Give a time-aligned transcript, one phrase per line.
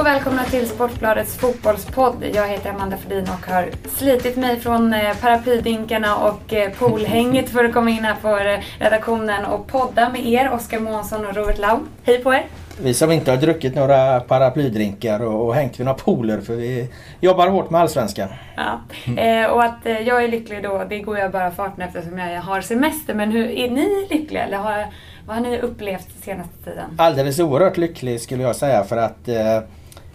[0.00, 2.24] Och välkomna till Sportbladets fotbollspodd.
[2.34, 7.64] Jag heter Amanda Fredin och har slitit mig från eh, paraplydinkarna och eh, poolhänget för
[7.64, 11.58] att komma in här på eh, redaktionen och podda med er, Oskar Månsson och Robert
[11.58, 11.78] Lau.
[12.02, 12.46] Hej på er!
[12.82, 16.88] Vi som inte har druckit några paraplydrinkar och, och hängt vid några pooler för vi
[17.20, 18.28] jobbar hårt med Allsvenskan.
[18.56, 18.80] Ja.
[19.22, 22.42] Eh, och att eh, jag är lycklig då, det går jag bara farten eftersom jag
[22.42, 23.14] har semester.
[23.14, 24.44] Men hur, är ni lyckliga?
[24.44, 24.86] Eller har,
[25.26, 26.90] vad har ni upplevt senaste tiden?
[26.96, 29.60] Alldeles oerhört lycklig skulle jag säga för att eh,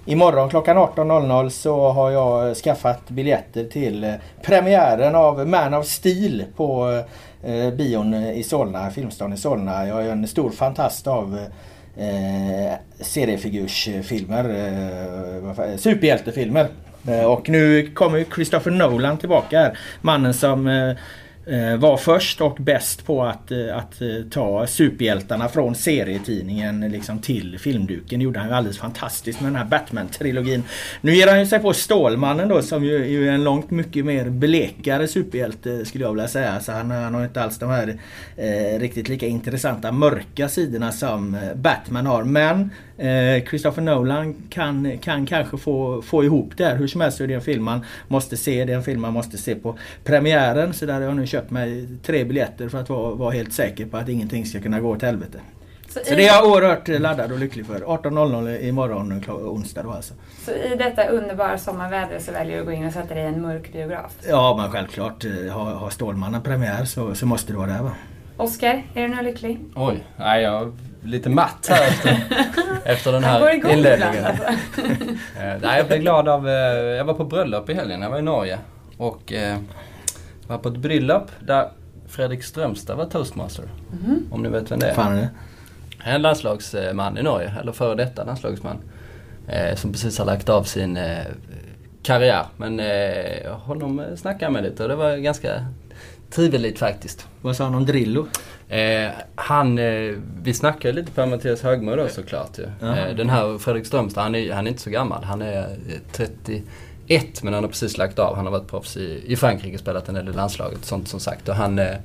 [0.05, 5.85] imorgon klockan 18.00 så har jag eh, skaffat biljetter till eh, premiären av Man of
[5.85, 7.01] Steel på
[7.43, 9.87] eh, bion i Solna, Filmstaden i Solna.
[9.87, 11.39] Jag är en stor fantast av
[11.97, 16.67] eh, seriefigursfilmer, eh, superhjältefilmer.
[17.07, 19.77] Eh, och nu kommer Christopher Nolan tillbaka här.
[20.01, 20.95] Mannen som Eh,
[21.47, 27.19] Eh, var först och bäst på att, eh, att eh, ta superhjältarna från serietidningen liksom
[27.19, 28.19] till filmduken.
[28.19, 30.63] Det gjorde han ju alldeles fantastiskt med den här Batman-trilogin.
[31.01, 34.29] Nu ger han ju sig på Stålmannen då som ju är en långt mycket mer
[34.29, 36.59] blekare superhjälte skulle jag vilja säga.
[36.59, 37.97] Så han, han har inte alls de här
[38.37, 42.23] eh, riktigt lika intressanta mörka sidorna som Batman har.
[42.23, 46.75] Men eh, Christopher Nolan kan, kan kanske få, få ihop det här.
[46.75, 48.65] Hur som helst så är det en film man måste se.
[48.65, 50.73] Det är en film man måste se på premiären.
[50.73, 53.85] Så där har jag nu köpt mig tre biljetter för att vara, vara helt säker
[53.85, 55.39] på att ingenting ska kunna gå åt helvete.
[55.87, 57.79] Så, så det är jag oerhört laddad och lycklig för.
[57.79, 60.13] 18.00 imorgon onsdag då alltså.
[60.45, 63.27] Så i detta underbara sommarväder så väljer du att gå in och sätta dig i
[63.27, 64.11] en mörk biograf?
[64.27, 65.23] Ja men självklart.
[65.51, 67.91] Har, har Stålmannen premiär så, så måste det vara där va.
[68.37, 69.59] Oskar, är du nu lycklig?
[69.75, 70.73] Oj, nej jag
[71.05, 72.17] lite matt här efter,
[72.85, 74.25] efter den här inledningen.
[74.25, 74.43] Alltså.
[75.39, 76.53] Eh, nej, jag blev glad av, eh,
[76.83, 78.57] jag var på bröllop i helgen, jag var i Norge.
[78.97, 79.57] Och eh,
[80.47, 81.69] var på ett bröllop där
[82.07, 83.65] Fredrik Strömstad var toastmaster.
[84.05, 84.27] Mm.
[84.31, 84.93] Om ni vet vem det är.
[84.93, 85.29] Fan är det?
[86.03, 88.77] En landslagsman i Norge, eller före detta landslagsman.
[89.47, 91.25] Eh, som precis har lagt av sin eh,
[92.03, 92.45] karriär.
[92.57, 95.65] Men eh, honom snackade jag med lite och det var ganska
[96.29, 97.27] trivligt faktiskt.
[97.41, 98.27] Vad sa han om Drillo?
[98.69, 102.87] Eh, han, eh, vi snackade lite på Mattias Högmo då såklart ju.
[102.87, 105.23] Eh, den här Fredrik Strömstad, han är, han är inte så gammal.
[105.23, 105.75] Han är
[106.11, 106.63] 30
[107.07, 108.35] ett, men han har precis lagt av.
[108.35, 111.49] Han har varit proffs i, i Frankrike, spelat en del i landslaget sånt som sagt.
[111.49, 111.95] Och han eh,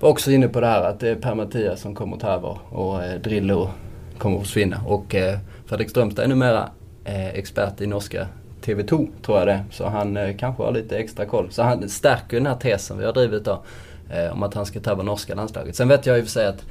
[0.00, 3.04] var också inne på det här att det är Per-Mattias som kommer ta över och
[3.04, 3.70] eh, Drillo
[4.18, 4.82] kommer att försvinna.
[4.86, 6.70] Och eh, Fredrik Strömstad är numera
[7.04, 8.26] eh, expert i norska
[8.64, 11.50] TV2, tror jag det Så han eh, kanske har lite extra koll.
[11.50, 13.62] Så han stärker den här tesen vi har drivit då.
[14.10, 15.76] Eh, om att han ska ta över norska landslaget.
[15.76, 16.64] Sen vet jag i och för sig att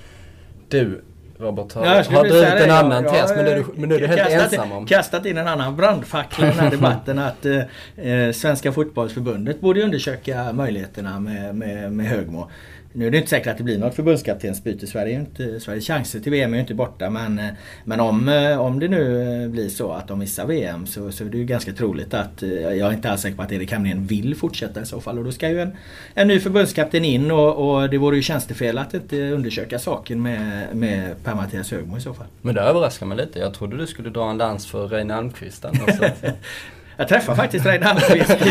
[0.69, 1.01] du
[1.39, 3.95] Robert har, ja, har drivit en annan ja, tes men nu är du, men nu
[3.95, 4.85] är du helt kastat, ensam om.
[4.85, 9.83] Kastat in en annan brandfackla i den här debatten att eh, eh, Svenska fotbollsförbundet borde
[9.83, 12.49] undersöka möjligheterna med, med, med Högmo.
[12.93, 14.87] Nu är det inte säkert att det blir något förbundskaptensbyte.
[14.87, 17.41] Sverige är inte, Sveriges chanser till VM är ju inte borta men,
[17.83, 21.37] men om, om det nu blir så att de missar VM så, så är det
[21.37, 24.81] ju ganska troligt att jag är inte alls säker på att Erik Hamrén vill fortsätta
[24.81, 25.17] i så fall.
[25.17, 25.71] Och då ska ju en,
[26.13, 30.75] en ny förbundskapten in och, och det vore ju tjänstefel att inte undersöka saken med,
[30.75, 32.27] med Per-Mattias Högmo i så fall.
[32.41, 33.39] Men det överraskar mig lite.
[33.39, 35.65] Jag trodde du skulle dra en dans för Reine Almqvist.
[36.99, 38.29] Jag träffade faktiskt Reine Almqvist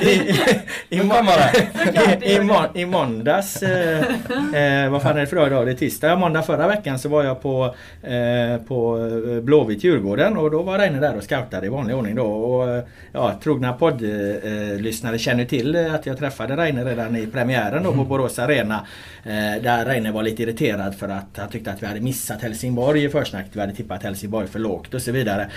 [0.00, 0.18] i, i,
[0.90, 1.00] i, i,
[2.74, 3.62] i, i måndags.
[3.62, 3.98] Eh,
[4.54, 5.66] eh, vad fan är det för dag idag?
[5.66, 6.16] Det är tisdag.
[6.16, 10.78] Måndag förra veckan så var jag på, eh, på eh, Blåvitt Djurgården och då var
[10.78, 12.26] Reine där och scoutade i vanlig ordning då.
[12.26, 17.88] Och, ja, trogna poddlyssnare eh, känner till att jag träffade Reine redan i premiären då
[17.88, 18.08] på mm.
[18.08, 18.86] Borås Arena.
[19.24, 23.04] Eh, där Reine var lite irriterad för att han tyckte att vi hade missat Helsingborg
[23.04, 23.56] i försnacket.
[23.56, 25.50] Vi hade tippat Helsingborg för lågt och så vidare.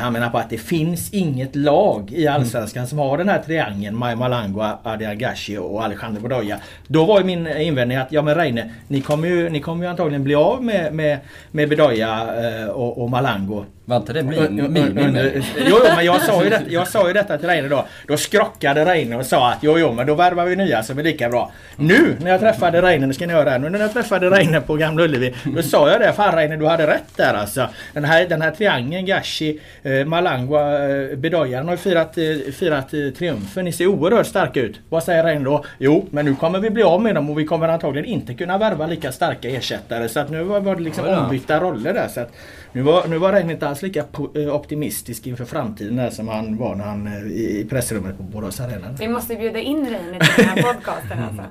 [0.00, 3.96] han menar på att det finns inget lag i Allsvenskan som har den här triangeln
[3.96, 6.58] Maj Malangua, Adi Agashi och Alejandro Bedoya.
[6.86, 9.90] Då var ju min invändning att ja men Reine, ni kommer ju, ni kommer ju
[9.90, 11.18] antagligen bli av med, med,
[11.50, 15.76] med Bedoya eh, och, och Malango var inte det min, min, min, min Jo, jo,
[15.96, 17.86] men jag sa, ju det, jag sa ju detta till Reine då.
[18.06, 21.02] Då skrockade Reine och sa att jo, jo, men då värvar vi nya som är
[21.02, 21.52] lika bra.
[21.76, 24.60] Nu när jag träffade Reine, nu ska ni höra här, nu när jag träffade Reine
[24.60, 25.34] på Gamla Ullevi.
[25.44, 27.68] Då sa jag det, fan Reine du hade rätt där alltså.
[27.92, 32.94] Den här, den här triangeln, Gashi, eh, Malangwa, eh, Bedoya, har ju firat, eh, firat
[32.94, 33.64] eh, triumfen.
[33.64, 34.80] Ni ser oerhört starka ut.
[34.88, 35.64] Vad säger Reine då?
[35.78, 38.58] Jo, men nu kommer vi bli av med dem och vi kommer antagligen inte kunna
[38.58, 40.08] värva lika starka ersättare.
[40.08, 42.08] Så att nu var det liksom ombytta roller där.
[42.08, 42.32] Så att,
[42.74, 44.04] nu var, nu var Reine inte alls lika
[44.34, 48.60] eh, optimistisk inför framtiden där som han var när han eh, i pressrummet på Borås
[48.60, 48.88] Arena.
[48.98, 51.42] Vi måste bjuda in Reine till den här podcasten alltså.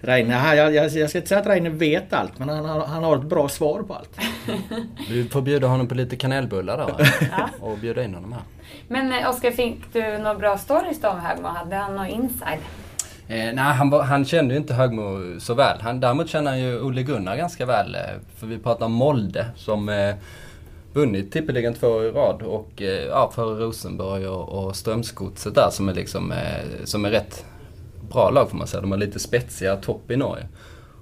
[0.00, 3.16] Reine, jag, jag, jag ska inte säga att Reine vet allt men han, han har
[3.16, 4.18] ett bra svar på allt.
[5.08, 6.90] Du får bjuda honom på lite kanelbullar då
[7.30, 7.48] ja.
[7.60, 8.42] och bjuda in honom här.
[8.88, 11.48] Men eh, Oskar, fick du några bra stories då om Högmo?
[11.48, 12.60] Hade han någon inside?
[13.28, 15.80] Eh, nej, han, han kände ju inte Högmo så väl.
[15.80, 17.96] Han, däremot känner han ju Olle Gunnar ganska väl.
[18.38, 20.14] för vi pratar om Molde som eh,
[20.94, 25.70] vunnit tippeligan två år i rad och eh, ja, före Rosenborg och, och Strömsgodset där
[25.70, 27.44] som är liksom, eh, som är rätt
[28.10, 28.80] bra lag får man säga.
[28.80, 30.48] De har lite spetsiga topp i Norge.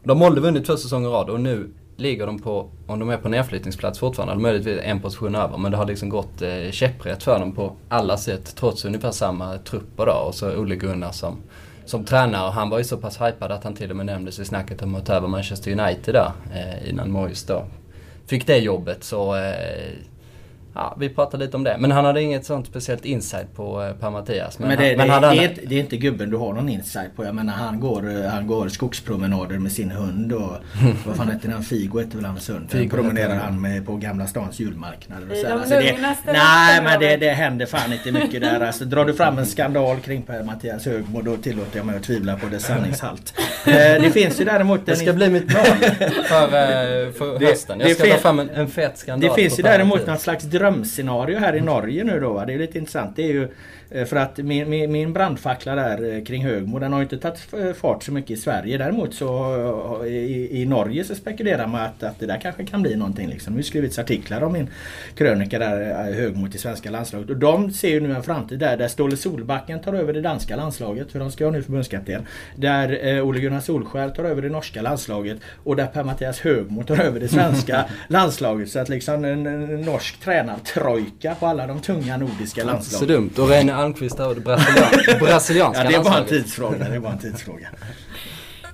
[0.04, 3.16] De har vunnit två säsonger i rad och nu ligger de på, om de är
[3.16, 5.58] på nedflyttningsplats fortfarande, möjligtvis en position över.
[5.58, 9.58] Men det har liksom gått eh, käpprätt för dem på alla sätt trots ungefär samma
[9.58, 10.12] trupper då.
[10.12, 11.36] Och så Olle Gunnar som,
[11.84, 12.50] som tränare.
[12.50, 14.94] Han var ju så pass hypad att han till och med nämndes i snacket om
[14.94, 17.64] att ta över Manchester United där eh, innan Moyes då
[18.26, 19.04] fick det jobbet.
[19.04, 19.92] Så eh,
[20.74, 21.76] Ja, vi pratade lite om det.
[21.78, 24.58] Men han hade inget sånt speciellt insight på eh, Per Mattias.
[24.58, 26.68] Men, men, det, han, men det, det, är, det, är, inte gubben du har någon
[26.68, 27.24] insight på.
[27.24, 30.56] Jag menar han går, han går skogspromenader med sin hund och
[31.06, 31.62] vad fan heter den?
[31.62, 32.70] Figo heter väl hans hund?
[32.70, 35.30] Figo promenerar han med på Gamla stans julmarknad.
[35.30, 35.46] Och så.
[35.46, 38.60] De alltså det, nej men det, det händer fan inte mycket där.
[38.60, 42.02] Alltså, drar du fram en skandal kring Per Mattias Högmo då tillåter jag mig att
[42.02, 43.34] tvivla på dess sanningshalt.
[43.66, 44.86] Eh, det finns ju däremot...
[44.86, 45.64] Det ska bli mitt mål
[46.24, 47.80] för, eh, för hösten.
[47.80, 49.30] Jag ska dra fram en, en fet skandal.
[49.30, 52.44] Det finns ju däremot något slags drömscenario här i Norge nu då.
[52.44, 53.16] Det är lite intressant.
[53.16, 53.48] Det är ju
[53.92, 57.72] för att min, min, min brandfackla där eh, kring Högmo den har inte tagit eh,
[57.72, 58.78] fart så mycket i Sverige.
[58.78, 62.96] Däremot så i, i Norge så spekulerar man att, att det där kanske kan bli
[62.96, 63.28] någonting.
[63.28, 63.52] Liksom.
[63.52, 64.70] Det har skrivits artiklar om min
[65.14, 67.30] krönika där Högmo till svenska landslaget.
[67.30, 70.56] Och de ser ju nu en framtid där, där Ståle Solbacken tar över det danska
[70.56, 71.12] landslaget.
[71.12, 72.26] För de ska ha nu förbundskapten.
[72.56, 75.38] Där eh, Ole Gunnar Solskjaer tar över det norska landslaget.
[75.64, 78.70] Och där Per-Mattias Högmo tar över det svenska landslaget.
[78.70, 83.08] Så att liksom en, en norsk tränartrojka på alla de tunga nordiska landslagen.
[83.08, 83.30] Så dumt.
[83.38, 86.78] Och Reine Almqvist över det brasilian, brasilianska ja, det är bara en tidsfråga.
[86.78, 87.68] Det är bara en tidsfråga.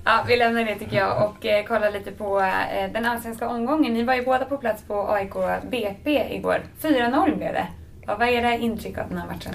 [0.05, 3.93] Ja, vi lämnar det tycker jag och eh, kollar lite på eh, den allsvenska omgången.
[3.93, 5.33] Ni var ju båda på plats på AIK
[5.71, 6.61] BP igår.
[6.81, 7.67] 4-0 blev det.
[8.07, 9.53] Ja, vad är det intryck av den här matchen?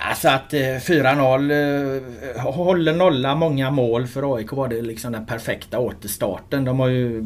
[0.00, 5.26] Alltså att eh, 4-0 eh, håller nolla många mål för AIK var det liksom den
[5.26, 6.64] perfekta återstarten.
[6.64, 7.24] De har ju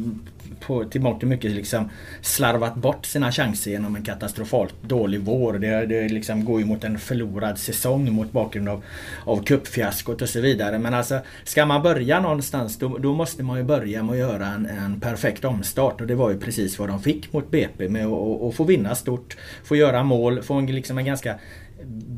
[0.59, 1.89] på, till mångt och mycket liksom
[2.21, 5.53] slarvat bort sina chanser genom en katastrofalt dålig vår.
[5.53, 8.83] Det, det liksom går ju mot en förlorad säsong mot bakgrund av,
[9.25, 10.79] av cupfiaskot och så vidare.
[10.79, 14.47] Men alltså ska man börja någonstans då, då måste man ju börja med att göra
[14.47, 18.05] en, en, perfekt omstart och det var ju precis vad de fick mot BP med
[18.07, 21.35] att få vinna stort, få göra mål, få en, liksom en ganska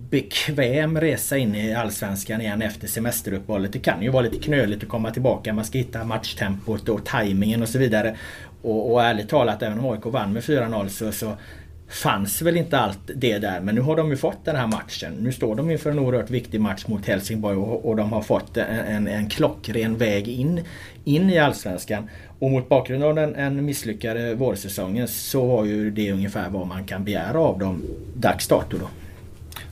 [0.10, 3.74] bekväm resa in i Allsvenskan igen efter semesteruppehållet.
[3.74, 5.54] Det kan ju vara lite knöligt att komma tillbaka.
[5.54, 8.18] Man ska hitta matchtempot och tajmingen och så vidare.
[8.62, 11.38] Och, och ärligt talat, även om AIK vann med 4-0 så, så
[11.92, 13.62] fanns väl inte allt det där.
[13.62, 15.14] Men nu har de ju fått den här matchen.
[15.20, 18.58] Nu står de inför en oerhört viktig match mot Helsingborg och, och de har fått
[18.58, 20.66] en, en, en klockren väg in,
[21.04, 22.10] in i Allsvenskan.
[22.40, 26.84] Och mot bakgrund av den en misslyckade vårsäsongen så var ju det ungefär vad man
[26.84, 27.84] kan begära av dem
[28.16, 28.88] dags dato då.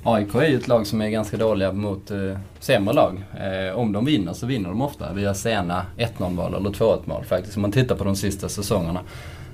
[0.03, 3.23] AIK är ju ett lag som är ganska dåliga mot eh, sämre lag.
[3.39, 7.23] Eh, om de vinner så vinner de ofta via sena 1-0 mål eller 2-1 mål
[7.25, 7.55] faktiskt.
[7.55, 9.01] Om man tittar på de sista säsongerna.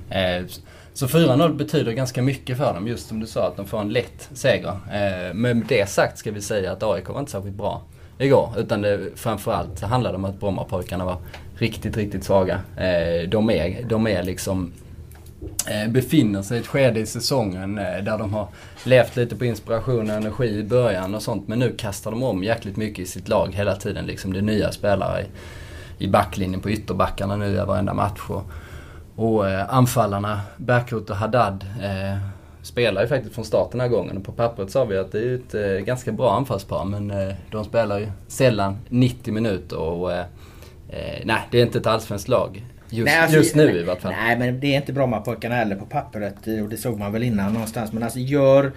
[0.10, 0.46] Eh,
[0.94, 3.90] så 4-0 betyder ganska mycket för dem, just som du sa att de får en
[3.90, 4.70] lätt seger.
[4.70, 7.82] Eh, med det sagt ska vi säga att AIK var inte särskilt bra
[8.18, 8.54] igår.
[8.58, 11.18] Utan det, framförallt handlade det om att Brommapojkarna var
[11.58, 12.60] riktigt, riktigt svaga.
[12.78, 14.72] Eh, de, är, de är liksom
[15.68, 18.48] Eh, befinner sig i ett skede i säsongen eh, där de har
[18.84, 21.48] levt lite på inspiration och energi i början och sånt.
[21.48, 24.06] Men nu kastar de om jäkligt mycket i sitt lag hela tiden.
[24.06, 25.26] Liksom det är nya spelare i,
[26.06, 28.22] i backlinjen på ytterbackarna nu i varenda match.
[28.28, 28.44] Och,
[29.16, 32.18] och eh, anfallarna, Bärkroth och Haddad, eh,
[32.62, 34.18] spelar ju faktiskt från start den här gången.
[34.18, 37.34] Och på pappret sa vi att det är ett eh, ganska bra anfallspar men eh,
[37.52, 40.12] de spelar ju sällan 90 minuter och
[41.24, 42.64] nej, det är inte ett allsvenskt lag.
[42.96, 44.12] Just, nej, alltså, just nu nej, i vart fall.
[44.12, 47.54] Nej men det är inte Brommapojkarna heller på pappret och det såg man väl innan
[47.54, 47.94] någonstans.
[47.94, 48.72] Men alltså gör...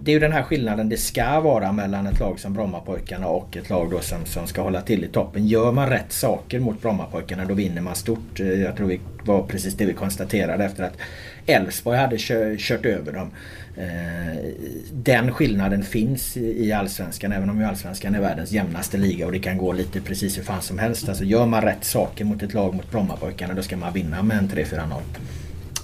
[0.00, 3.56] Det är ju den här skillnaden det ska vara mellan ett lag som Brommapojkarna och
[3.56, 5.46] ett lag då som, som ska hålla till i toppen.
[5.46, 8.38] Gör man rätt saker mot Brommapojkarna då vinner man stort.
[8.38, 10.96] Jag tror det var precis det vi konstaterade efter att
[11.46, 12.18] Elfsborg hade
[12.58, 13.30] kört över dem.
[13.76, 14.36] Eh,
[14.92, 19.38] den skillnaden finns i Allsvenskan även om ju Allsvenskan är världens jämnaste liga och det
[19.38, 21.08] kan gå lite precis hur fan som helst.
[21.08, 24.38] Alltså gör man rätt saker mot ett lag mot Brommapojkarna då ska man vinna med
[24.38, 25.00] en 3-4-0.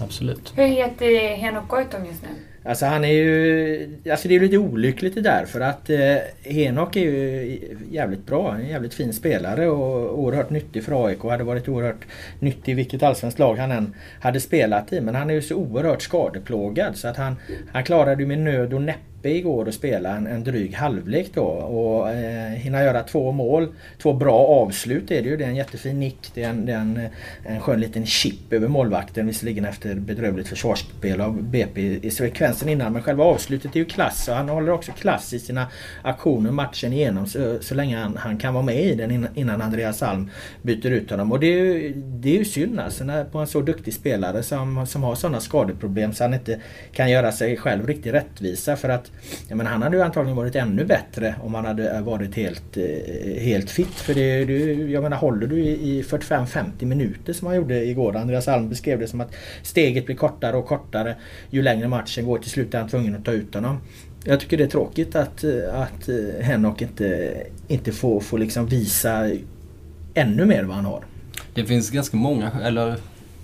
[0.00, 0.52] Absolut.
[0.57, 2.28] Hur heter Henok Goitom just nu?
[2.64, 3.99] Alltså han är ju...
[4.11, 7.59] Alltså det är lite olyckligt det där för att eh, Henok är ju
[7.90, 8.54] jävligt bra.
[8.54, 11.23] En jävligt fin spelare och oerhört nyttig för AIK.
[11.23, 12.04] Hade varit oerhört
[12.38, 15.00] nyttig i vilket allsvenskt lag han än hade spelat i.
[15.00, 17.37] Men han är ju så oerhört skadeplågad så att han,
[17.73, 21.31] han klarade ju med nöd och näppe uppe igår och spela en, en dryg halvlek
[21.35, 23.69] då och eh, hinna göra två mål.
[23.99, 25.37] Två bra avslut är det ju.
[25.37, 26.31] Det är en jättefin nick.
[26.35, 27.09] Det är en, det är en,
[27.47, 32.93] en skön liten chip över målvakten visserligen efter bedrövligt försvarsspel av BP i sekvensen innan.
[32.93, 35.67] Men själva avslutet är ju klass och han håller också klass i sina
[36.02, 40.02] aktioner matchen igenom så, så länge han, han kan vara med i den innan Andreas
[40.02, 40.31] Alm
[40.62, 41.33] byter ut honom.
[41.33, 44.43] Och det är ju, det är ju synd alltså när, på en så duktig spelare
[44.43, 46.61] som, som har sådana skadeproblem så han inte
[46.93, 48.76] kan göra sig själv riktigt rättvisa.
[48.76, 49.12] För att
[49.49, 53.42] jag menar, han hade ju antagligen varit ännu bättre om han hade varit helt, eh,
[53.42, 53.95] helt fit.
[53.95, 58.16] För det, du, jag menar håller du i 45-50 minuter som han gjorde igår.
[58.16, 61.16] Andreas Alm beskrev det som att steget blir kortare och kortare
[61.50, 62.38] ju längre matchen går.
[62.38, 63.78] Till slut är han tvungen att ta ut honom.
[64.25, 67.35] Jag tycker det är tråkigt att, att eh, Henok inte,
[67.69, 69.31] inte får, får liksom visa
[70.14, 71.04] ännu mer vad han har.
[71.54, 72.97] Det finns ganska många, eller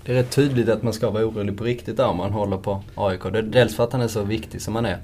[0.05, 2.57] det är rätt tydligt att man ska vara orolig på riktigt där om man håller
[2.57, 3.21] på AIK.
[3.43, 4.97] Dels för att han är så viktig som han är.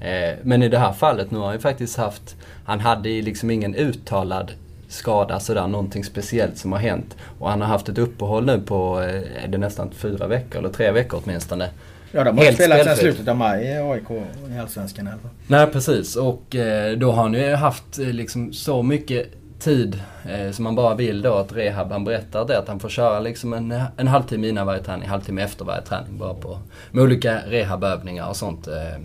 [0.00, 3.22] Eh, men i det här fallet, nu har han ju faktiskt haft, han hade ju
[3.22, 4.52] liksom ingen uttalad
[4.88, 7.16] skada sådär, någonting speciellt som har hänt.
[7.38, 10.68] Och han har haft ett uppehåll nu på, eh, är det nästan fyra veckor, eller
[10.68, 11.68] tre veckor åtminstone.
[12.12, 14.10] Ja, de har Helt spelat sedan slutet av maj i AIK
[14.56, 15.30] i Allsvenskan i alla fall.
[15.46, 16.16] Nej, precis.
[16.16, 20.94] Och eh, då har han ju haft liksom så mycket tid eh, som man bara
[20.94, 24.48] vill då att rehab, han berättar det att han får köra liksom en, en halvtimme
[24.48, 26.58] innan varje träning, halvtimme efter varje träning bara på
[26.90, 28.68] med olika rehabövningar och sånt.
[28.68, 29.02] Eh,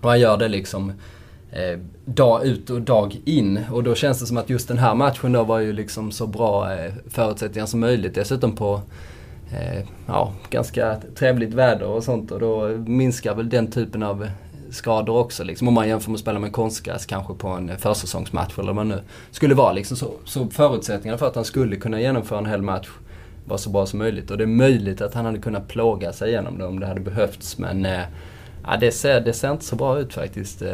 [0.00, 0.92] och han gör det liksom
[1.52, 4.94] eh, dag ut och dag in och då känns det som att just den här
[4.94, 8.14] matchen då var ju liksom så bra eh, förutsättningar som möjligt.
[8.14, 8.80] Dessutom på
[9.52, 14.28] eh, ja, ganska trevligt väder och sånt och då minskar väl den typen av
[14.70, 15.44] skador också.
[15.44, 15.68] Liksom.
[15.68, 18.88] Om man jämför med att spela med konstgräs kanske på en försäsongsmatch eller vad man
[18.88, 19.72] nu skulle vara.
[19.72, 19.96] Liksom.
[19.96, 22.88] Så, så förutsättningarna för att han skulle kunna genomföra en hel match
[23.44, 24.30] var så bra som möjligt.
[24.30, 27.00] Och det är möjligt att han hade kunnat plåga sig igenom det om det hade
[27.00, 27.58] behövts.
[27.58, 28.00] Men eh,
[28.66, 30.68] Ja, det, ser, det ser inte så bra ut faktiskt eh,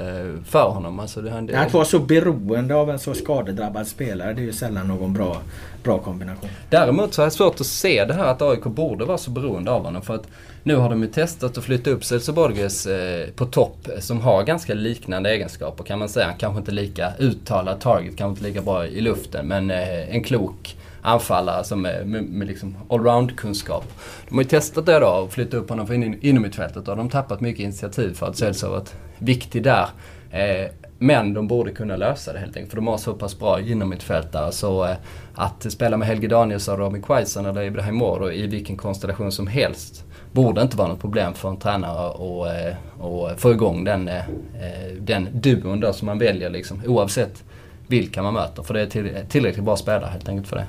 [0.44, 1.00] för honom.
[1.00, 4.52] Alltså det, det, att vara så beroende av en så skadedrabbad spelare det är ju
[4.52, 5.36] sällan någon bra,
[5.82, 6.50] bra kombination.
[6.70, 9.70] Däremot så har jag svårt att se det här att AIK borde vara så beroende
[9.70, 10.02] av honom.
[10.02, 10.26] För att
[10.62, 14.42] nu har de ju testat att flytta upp Celso Borges eh, på topp som har
[14.42, 16.32] ganska liknande egenskaper kan man säga.
[16.38, 20.76] Kanske inte lika uttalad target, kanske inte lika bra i luften men eh, en klok
[21.06, 23.84] anfallare som med, med, med liksom allround-kunskap.
[24.28, 26.96] De har ju testat det då och flyttat upp honom från in, inom mittfältet och
[26.96, 29.86] de har tappat mycket initiativ för att Celso har varit viktig där.
[30.30, 33.60] Eh, men de borde kunna lösa det helt enkelt för de har så pass bra
[33.60, 34.52] innermittfältare.
[34.52, 34.96] så eh,
[35.34, 40.04] att spela med Helge Danielsson, Robin Quaison eller Ibrahim Moro i vilken konstellation som helst
[40.32, 44.94] borde inte vara något problem för en tränare att eh, få igång den, eh, eh,
[44.98, 47.44] den duon som man väljer liksom, oavsett
[47.86, 48.62] vilka man möter.
[48.62, 50.66] För det är tillräckligt bra spelare helt enkelt för det.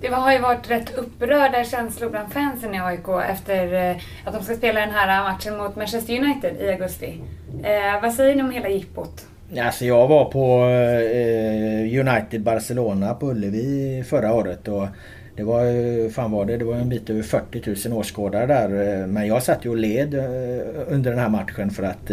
[0.00, 4.42] Det har ju varit rätt upprörda känslor bland fansen i AIK efter eh, att de
[4.42, 7.20] ska spela den här matchen mot Manchester United i augusti.
[7.62, 9.26] Eh, vad säger ni om hela jippot?
[9.58, 14.86] Alltså jag var på eh, United Barcelona på Ullevi förra året och
[15.36, 19.00] det var ju, fan var det, det var en bit över 40 000 åskådare där.
[19.00, 20.24] Eh, men jag satt ju och led eh,
[20.86, 22.10] under den här matchen för att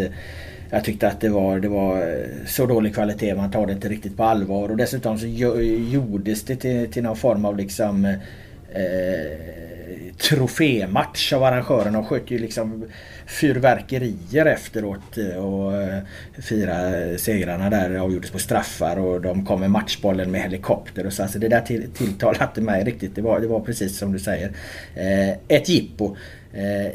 [0.69, 3.35] jag tyckte att det var, det var eh, så dålig kvalitet.
[3.35, 4.69] Man tar det inte riktigt på allvar.
[4.69, 8.13] Och dessutom så gjordes det till, till någon form av liksom eh,
[8.81, 9.55] eh
[10.17, 11.91] trofématch av arrangörerna.
[11.91, 12.85] De sköt ju liksom
[13.25, 15.99] fyrverkerier efteråt eh, och eh,
[16.39, 21.13] fira fyra segrarna där avgjordes på straffar och de kom med matchbollen med helikopter och
[21.13, 21.23] så.
[21.23, 23.15] Alltså det där till, tilltalade inte mig riktigt.
[23.15, 24.51] Det var, det var precis som du säger.
[24.95, 26.15] Eh, ett jippo.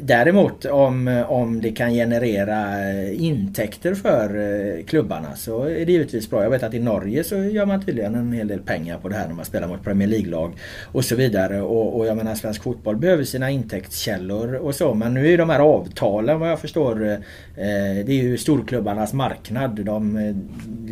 [0.00, 6.42] Däremot om, om det kan generera intäkter för klubbarna så är det givetvis bra.
[6.42, 9.14] Jag vet att i Norge så gör man tydligen en hel del pengar på det
[9.14, 10.52] här när man spelar mot Premier League-lag
[10.84, 11.60] och så vidare.
[11.60, 15.50] Och, och jag menar svensk fotboll behöver sina intäktskällor och så men nu är de
[15.50, 17.18] här avtalen vad jag förstår eh,
[17.54, 19.84] det är ju storklubbarnas marknad.
[19.84, 20.36] De, eh,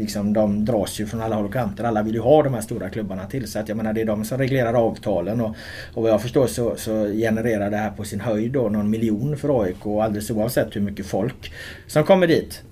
[0.00, 1.84] liksom, de dras ju från alla håll och kanter.
[1.84, 3.48] Alla vill ju ha de här stora klubbarna till.
[3.48, 5.56] Så att jag menar det är de som reglerar avtalen och,
[5.94, 9.36] och vad jag förstår så, så genererar det här på sin höjd då någon miljon
[9.36, 11.52] för AIK alldeles oavsett hur mycket folk
[11.86, 12.62] som kommer dit.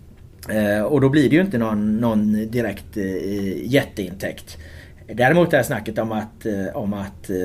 [0.48, 4.58] Eh, och då blir det ju inte någon, någon direkt eh, jätteintäkt.
[5.08, 7.36] Däremot det här snacket om att, eh, om att eh,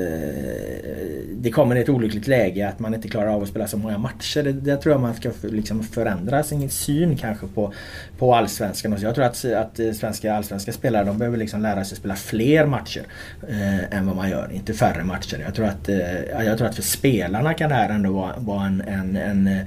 [1.30, 4.42] det kommer ett olyckligt läge att man inte klarar av att spela så många matcher.
[4.42, 7.72] Det, det tror jag man ska liksom förändra sin syn kanske på,
[8.18, 8.98] på allsvenskan.
[8.98, 12.14] Så jag tror att, att eh, svenska allsvenska spelare de behöver liksom lära sig spela
[12.14, 13.02] fler matcher
[13.48, 15.42] eh, än vad man gör, inte färre matcher.
[15.44, 18.66] Jag tror att, eh, jag tror att för spelarna kan det här ändå vara, vara
[18.66, 19.66] en, en, en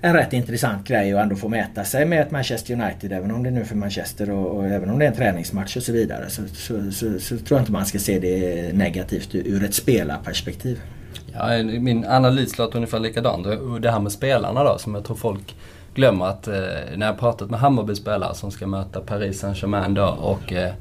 [0.00, 3.42] en rätt intressant grej att ändå få mäta sig med ett Manchester United även om
[3.42, 5.92] det är nu för Manchester och, och även om det är en träningsmatch och så
[5.92, 9.74] vidare så, så, så, så, tror jag inte man ska se det negativt ur ett
[9.74, 10.80] spelarperspektiv.
[11.32, 13.46] Ja, min analys låter ungefär likadant.
[13.82, 15.56] Det här med spelarna då som jag tror folk
[15.94, 16.54] glömmer att eh,
[16.96, 20.72] när jag pratat med Hammarby-spelare som ska möta Paris Saint-Germain då och eh,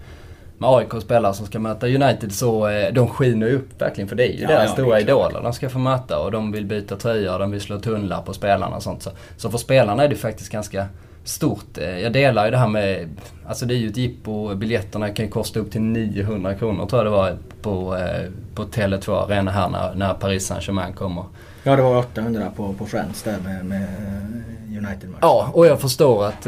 [0.57, 4.33] med AIK-spelare som ska möta United så eh, de skiner upp verkligen för det är
[4.33, 7.39] ju Ja, deras ja, stora idoler de ska få möta och de vill byta tröjor,
[7.39, 9.03] de vill slå tunnlar på spelarna och sånt.
[9.03, 10.85] Så, så för spelarna är det faktiskt ganska
[11.23, 11.77] stort.
[11.77, 13.09] Eh, Jag delar ju det här med,
[13.47, 16.99] alltså det är ju ett jippo, biljetterna kan ju kosta upp till 900 kronor tror
[17.03, 21.23] jag det var på, eh, på Tele2 Arena här när, när Paris Saint-Germain kommer.
[21.63, 25.19] Ja det var 800 på, på Friends där med, med eh, United-match.
[25.21, 26.47] Ja, och jag förstår att...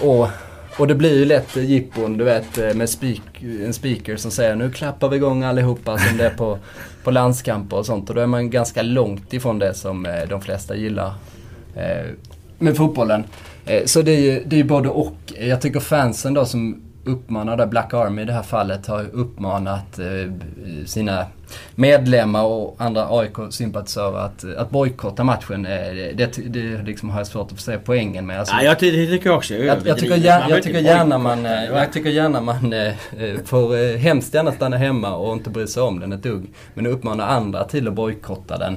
[0.00, 0.28] Och,
[0.78, 4.56] och det blir ju lätt jippon, du vet, eh, med speak, en speaker som säger
[4.56, 6.58] nu klappar vi igång allihopa som det är på,
[7.04, 8.08] på landskamper och sånt.
[8.08, 11.14] Och då är man ganska långt ifrån det som eh, de flesta gillar
[11.74, 12.06] eh,
[12.58, 13.24] med fotbollen.
[13.84, 15.16] Så det är ju det är ju både och.
[15.40, 20.32] Jag tycker fansen då som uppmanar, Black Army i det här fallet, har uppmanat eh,
[20.86, 21.26] sina
[21.74, 25.66] medlemmar och andra AIK-sympatisörer att, att bojkotta matchen.
[25.66, 25.72] Eh,
[26.14, 28.38] Det, det liksom har jag svårt att förstå poängen med.
[28.38, 31.46] Alltså, Ja, jag det tycker jag också jag, jag, tycker, gärna, jag, tycker gärna man,
[31.46, 35.50] eh, jag tycker gärna man eh, eh, får eh, hemskt gärna stanna hemma och inte
[35.50, 36.46] bry sig om den ett dugg.
[36.74, 38.76] Men uppmana andra till att bojkotta den.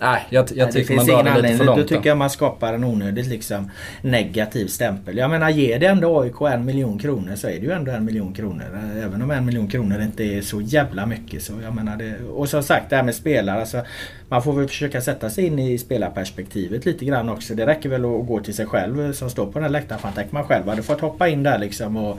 [0.00, 1.88] Nej, jag, jag Nej, tycker man drar det lite för Då långt.
[1.88, 2.08] tycker Då.
[2.08, 3.70] jag man skapar en onödigt liksom
[4.02, 5.16] negativ stämpel.
[5.16, 8.04] Jag menar ger det ändå AIK en miljon kronor så är det ju ändå en
[8.04, 8.64] miljon kronor.
[9.04, 11.42] Även om en miljon kronor inte är så jävla mycket.
[11.42, 12.14] Så jag menar det.
[12.34, 13.60] Och som sagt det här med spelare.
[13.60, 13.82] Alltså,
[14.28, 17.54] man får väl försöka sätta sig in i spelarperspektivet lite grann också.
[17.54, 20.00] Det räcker väl att gå till sig själv som står på den här läktaren.
[20.00, 22.18] Fan, man själv hade fått hoppa in där liksom och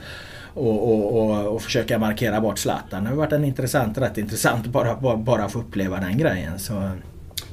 [0.53, 3.03] och, och, och, och försöka markera bort Zlatan.
[3.03, 6.59] Det har varit en intressant, rätt intressant bara, bara, bara få uppleva den grejen.
[6.59, 6.91] Så,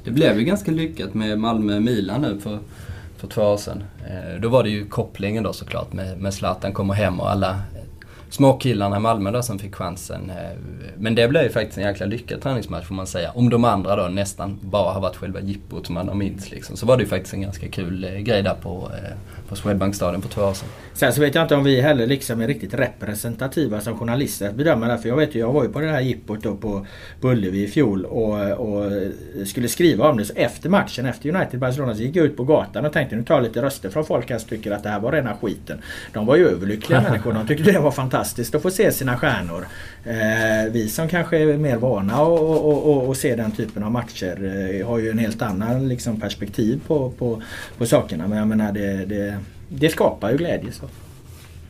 [0.05, 2.59] det blev ju ganska lyckat med Malmö-Milan nu för,
[3.17, 3.85] för två år sedan.
[4.09, 7.61] Eh, då var det ju kopplingen då såklart med, med Zlatan kommer hem och alla
[8.31, 10.31] småkillarna i Malmö då som fick chansen.
[10.31, 10.59] Eh,
[10.97, 13.31] men det blev ju faktiskt en jäkla lyckad träningsmatch får man säga.
[13.35, 16.77] Om de andra då nästan bara har varit själva jippot som man har minst liksom.
[16.77, 18.91] Så var det ju faktiskt en ganska kul eh, grej där på,
[19.49, 20.69] på Swedbankstadion för två år sedan.
[20.95, 24.55] Sen så vet jag inte om vi heller liksom är riktigt representativa som journalister att
[24.55, 24.99] bedöma det.
[24.99, 26.87] För jag vet ju, jag var ju på det här jippot då på
[27.21, 28.93] på Ullevi i fjol och, och
[29.47, 30.25] skulle skriva om det.
[30.25, 33.35] Så efter matchen, efter United-Barcelona, så gick jag ut på gatan och tänkte nu tar
[33.35, 35.79] jag lite röster från folk här som tycker att det här var rena skiten.
[36.13, 37.33] De var ju överlyckliga människor.
[37.33, 39.67] De tyckte det var fantastiskt att få se sina stjärnor.
[40.05, 43.93] Eh, vi som kanske är mer vana och, och, och, och se den typen av
[43.93, 44.45] matcher
[44.81, 47.43] eh, har ju en helt annan liksom, perspektiv på, på,
[47.79, 48.29] på sakerna.
[48.29, 50.73] Men jag menar det, det, det skapar ju glädje.
[50.73, 50.89] Så.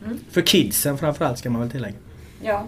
[0.05, 0.19] Mm.
[0.31, 1.95] För kidsen framförallt ska man väl tillägga.
[2.43, 2.65] Ja,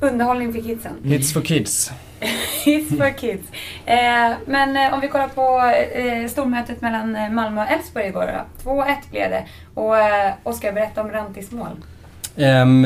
[0.00, 0.92] underhållning för kidsen.
[1.04, 1.92] Hits for kids.
[2.64, 3.48] It's for kids.
[3.86, 8.44] Eh, men eh, om vi kollar på eh, stormötet mellan eh, Malmö och Elfsborg igår
[8.64, 8.70] då.
[8.70, 9.46] 2-1 blev det.
[9.74, 11.76] Och eh, Oskar, berätta om Rantis mål.
[12.38, 12.82] Um,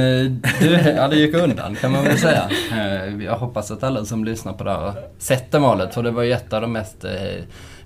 [0.61, 2.50] du, ja, det gick undan kan man väl säga.
[2.72, 6.03] Eh, jag hoppas att alla som lyssnar på det här har sett det målet för
[6.03, 7.05] det var ju ett av de mest...
[7.05, 7.11] eh,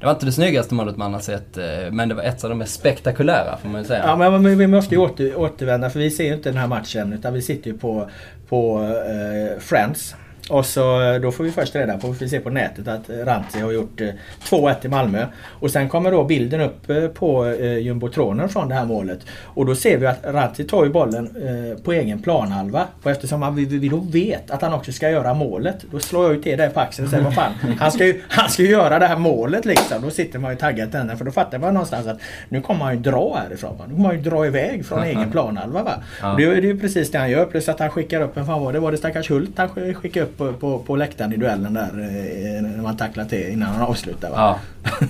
[0.05, 2.51] det var inte det snyggaste målet man har sett eh, men det var ett av
[2.51, 4.03] de mest spektakulära får man ju säga.
[4.07, 6.67] Ja men men vi måste ju åter, återvända för vi ser ju inte den här
[6.67, 8.11] matchen utan vi sitter ju på,
[8.49, 10.15] på eh, Friends.
[10.51, 13.61] Och så eh, då får vi först reda på, vi ser på nätet att Ranti
[13.61, 14.09] har gjort eh,
[14.51, 15.27] 2-1 i Malmö.
[15.47, 19.19] Och sen kommer då bilden upp eh, på eh, jumbotronen från det här målet.
[19.45, 22.87] Och då ser vi att Ranti tar ju bollen eh, på egen planhalva.
[23.03, 25.77] Och eftersom vi, då vet att han också ska göra målet.
[25.91, 27.53] Då slår jag ju till dig på axeln och säger vad fan.
[27.81, 30.03] Han ska, ju, han ska ju göra det här målet liksom.
[30.03, 32.95] Då sitter man ju taggat den för då fattar man någonstans att nu kommer han
[32.95, 33.77] ju dra härifrån.
[33.89, 35.83] Nu kommer han ju dra iväg från egen planhalva.
[35.83, 35.93] Va?
[36.33, 37.45] Och det är ju precis det han gör.
[37.47, 38.79] Plus att han skickar upp, en fan var det?
[38.81, 41.83] Var det stackars Hult han sk- skickade upp på, på, på läktaren i duellen där
[41.89, 44.31] eh, när man tacklar till innan han avslutar.
[44.31, 44.37] Va?
[44.83, 44.91] Ja.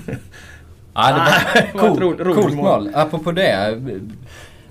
[0.94, 1.28] ja, det Ah,
[1.74, 2.64] var vad cool, ro- roligt coolt mål.
[2.84, 2.90] mål.
[2.94, 3.80] Apropå det.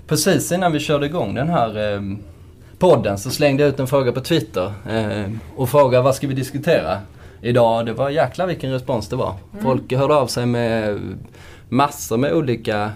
[0.06, 2.00] Precis innan vi körde igång den här eh,
[2.78, 4.72] podden så slängde jag ut en fråga på Twitter.
[4.90, 6.98] Eh, och frågade vad ska vi diskutera
[7.42, 7.86] idag?
[7.86, 9.34] Det var jäkla vilken respons det var.
[9.62, 10.98] Folk hörde av sig med
[11.68, 12.92] massor med olika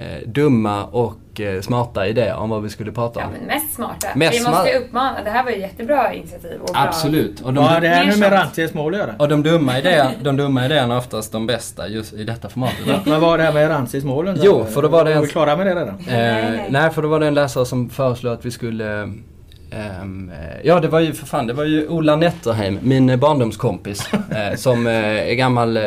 [0.00, 3.32] eh, dumma och eh, smarta idéer om vad vi skulle prata Ja, om.
[3.32, 4.08] men mest smarta.
[4.14, 5.22] Mest vi måste uppmana.
[5.24, 6.60] Det här var ju jättebra initiativ.
[6.60, 6.82] Och bra.
[6.82, 7.40] Absolut.
[7.40, 8.32] Och de, har det här nu med.
[8.32, 9.14] Rantis mål att göra?
[9.18, 12.86] och de, dumma idéer, de dumma idéerna är oftast de bästa just i detta formatet.
[12.86, 15.16] Men vad var det här med Rantis mål undrar Jo, för då var det Är
[15.16, 15.88] en- vi klara med det redan?
[15.88, 16.66] Eh, nej.
[16.70, 19.12] nej, för då var det en läsare som föreslog att vi skulle
[19.72, 24.10] ehm, eh, ja, det var ju för fan, det var ju Ola Netterheim, min barndomskompis,
[24.30, 24.92] eh, som eh,
[25.30, 25.78] är gammal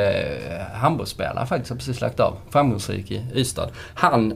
[0.74, 2.38] handbollsspelare faktiskt, har precis lagt av.
[2.50, 3.70] Framgångsrik i Ystad.
[3.96, 4.34] Han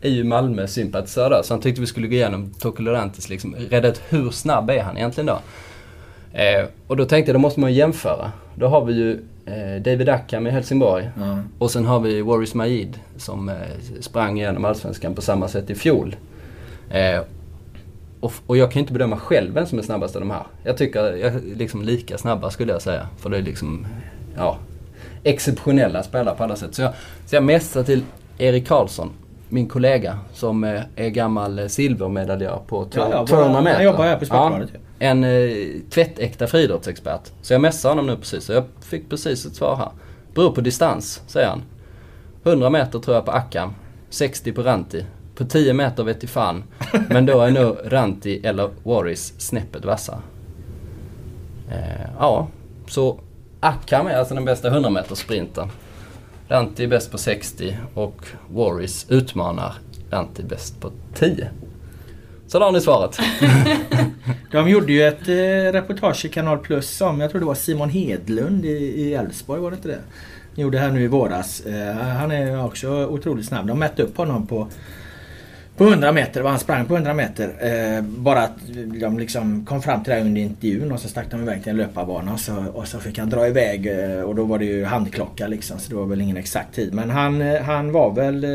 [0.00, 3.88] är ju Malmö-sympatisör då, så han tyckte vi skulle gå igenom Tocco Laurentis liksom, reda
[3.88, 5.38] ut hur snabb är han egentligen då?
[6.32, 8.32] Eh, och då tänkte jag, då måste man ju jämföra.
[8.54, 9.12] Då har vi ju
[9.46, 11.10] eh, David Ackham i Helsingborg.
[11.20, 11.38] Ja.
[11.58, 13.54] Och sen har vi Waris Majid som eh,
[14.00, 16.16] sprang igenom Allsvenskan på samma sätt i fjol.
[16.90, 17.20] Eh,
[18.20, 20.42] och, och jag kan inte bedöma själv vem som är snabbast av de här.
[20.62, 23.08] Jag tycker jag är liksom lika snabba skulle jag säga.
[23.18, 23.86] För det är liksom,
[24.36, 24.58] ja.
[25.22, 26.74] exceptionella spelare på alla sätt.
[26.74, 26.92] Så jag,
[27.26, 28.02] så jag messar till
[28.38, 29.10] Erik Karlsson,
[29.48, 33.74] min kollega, som eh, är gammal silvermedaljör på 200 meter.
[33.74, 34.70] Han jobbar här på Sportbladet.
[34.72, 37.32] Ja, en eh, tvättäkta friidrottsexpert.
[37.42, 39.90] Så jag messade honom nu precis och jag fick precis ett svar här.
[40.34, 41.62] Beror på distans, säger han.
[42.44, 43.74] 100 meter tror jag på Akam,
[44.10, 45.04] 60 på Ranti.
[45.34, 46.64] På 10 meter vet jag fan.
[47.08, 50.18] Men då är nog Ranti eller Warris snäppet vassare.
[51.70, 52.48] Eh, ja,
[52.88, 53.20] så
[53.60, 55.68] Akam är alltså den bästa 100 meters sprinten.
[56.48, 59.74] Ranti är bäst på 60 och Warris utmanar
[60.10, 61.48] Ranti bäst på 10.
[62.46, 63.18] Så där har ni svaret.
[64.52, 67.90] De gjorde ju ett eh, reportage i Kanal Plus om, jag tror det var Simon
[67.90, 70.00] Hedlund i Elfsborg, var det inte det?
[70.54, 71.60] Gjorde här nu i våras.
[71.60, 73.66] Eh, han är också otroligt snabb.
[73.66, 74.68] De mätte upp honom på
[75.76, 77.48] på 100 meter, han sprang på 100 meter.
[77.60, 78.56] Eh, bara att
[79.00, 81.76] de liksom kom fram till det under intervjun och så stack de iväg till en
[81.76, 84.84] löparbana och så, och så fick han dra iväg eh, och då var det ju
[84.84, 86.94] handklocka liksom så det var väl ingen exakt tid.
[86.94, 88.44] Men han, eh, han var väl...
[88.44, 88.50] Eh,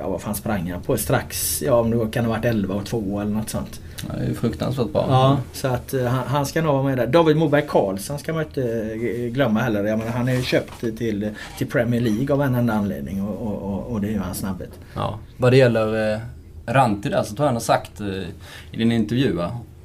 [0.00, 0.96] ja vad fan sprang han på?
[0.96, 3.80] Strax, ja om det kan ha varit 11 och 2 eller något sånt.
[4.08, 5.06] Ja, det är ju fruktansvärt bra.
[5.08, 7.06] Ja, så att uh, han, han, ska nog vara med där.
[7.06, 8.94] David Moberg Karlsson ska man inte
[9.32, 9.84] glömma heller.
[9.84, 13.46] Jag menar, han är ju köpt till, till Premier League av en enda anledning och,
[13.46, 14.70] och, och, det är ju hans snabbhet.
[14.94, 15.18] Ja.
[15.36, 16.20] Vad det gäller eh,
[16.66, 18.06] Ranti där så tror jag han har sagt eh,
[18.72, 19.38] i din intervju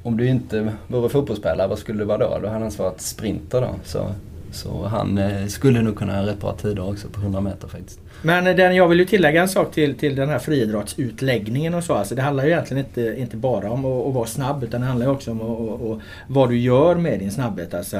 [0.06, 2.38] om du inte vore fotbollsspelare, vad skulle du vara då?
[2.42, 3.74] Då hade han svarat sprinter då.
[3.84, 4.12] Så,
[4.52, 8.00] så han eh, skulle nog kunna ha rätt bra tider också på 100 meter faktiskt.
[8.26, 11.94] Men den, jag vill ju tillägga en sak till, till den här friidrottsutläggningen och så.
[11.94, 14.86] Alltså det handlar ju egentligen inte, inte bara om att, att vara snabb utan det
[14.86, 17.74] handlar också om att, att, vad du gör med din snabbhet.
[17.74, 17.96] Alltså,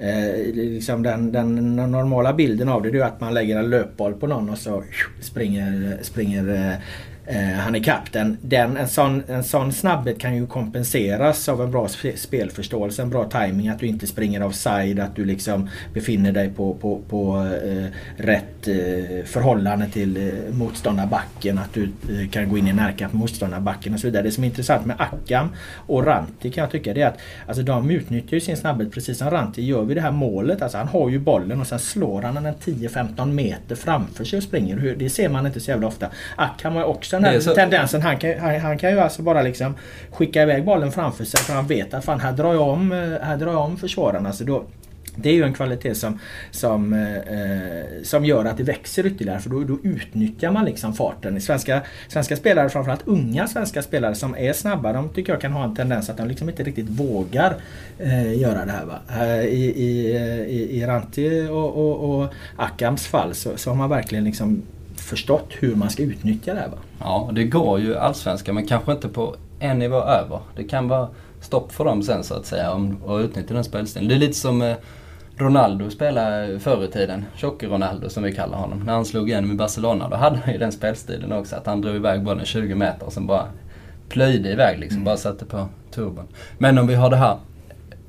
[0.00, 4.26] eh, liksom den, den normala bilden av det är att man lägger en löpboll på
[4.26, 4.82] någon och så
[5.20, 6.78] springer, springer eh,
[7.28, 8.38] Eh, han är kapten.
[8.42, 13.24] Den, en, sån, en sån snabbhet kan ju kompenseras av en bra spelförståelse, en bra
[13.24, 17.86] timing Att du inte springer offside, att du liksom befinner dig på, på, på eh,
[18.16, 21.58] rätt eh, förhållande till eh, motståndarbacken.
[21.58, 24.22] Att du eh, kan gå in i närkamp med motståndarbacken och så vidare.
[24.22, 25.48] Det som är intressant med Akam
[25.86, 29.18] och Ranti kan jag tycka det är att alltså, de utnyttjar ju sin snabbhet precis
[29.18, 30.62] som Ranti gör vid det här målet.
[30.62, 34.42] Alltså, han har ju bollen och sen slår han den 10-15 meter framför sig och
[34.42, 34.94] springer.
[34.98, 36.10] Det ser man inte så jävla ofta.
[36.36, 37.54] Akam har också den här så...
[37.54, 38.02] tendensen.
[38.02, 39.74] Han kan, han, han, kan ju alltså bara liksom
[40.10, 43.26] skicka iväg bollen framför sig för han vet att fan här drar jag om, eh,
[43.26, 44.32] här drar jag om försvararna.
[44.32, 44.64] Så då,
[45.16, 46.18] det är ju en kvalitet som,
[46.50, 51.40] som, eh, som gör att det växer ytterligare för då, då utnyttjar man liksom farten.
[51.40, 55.64] Svenska, svenska spelare, framförallt unga svenska spelare som är snabba, de tycker jag kan ha
[55.64, 57.56] en tendens att de liksom inte riktigt vågar
[57.98, 58.84] eh, göra det här.
[58.84, 59.00] Va?
[59.20, 60.16] Eh, I, i,
[60.48, 64.62] i, i Ranti och, och, och Akams fall så, så har man verkligen liksom
[65.06, 66.68] förstått hur man ska utnyttja det här.
[66.68, 66.78] Va?
[67.00, 70.40] Ja, det går ju allsvenska men kanske inte på en nivå över.
[70.56, 71.08] Det kan vara
[71.40, 74.08] stopp för dem sen så att säga om att utnyttja den spelstilen.
[74.08, 74.76] Det är lite som eh,
[75.36, 77.24] Ronaldo spelade förr i tiden.
[77.34, 78.80] Tjocke Ronaldo som vi kallar honom.
[78.80, 81.56] När han slog igenom i Barcelona då hade han ju den spelstilen också.
[81.56, 83.46] Att han drog iväg bollen 20 meter och sen bara
[84.08, 84.96] plöjde iväg liksom.
[84.96, 85.04] Mm.
[85.04, 86.26] Bara satte på turbon.
[86.58, 87.36] Men om vi har det här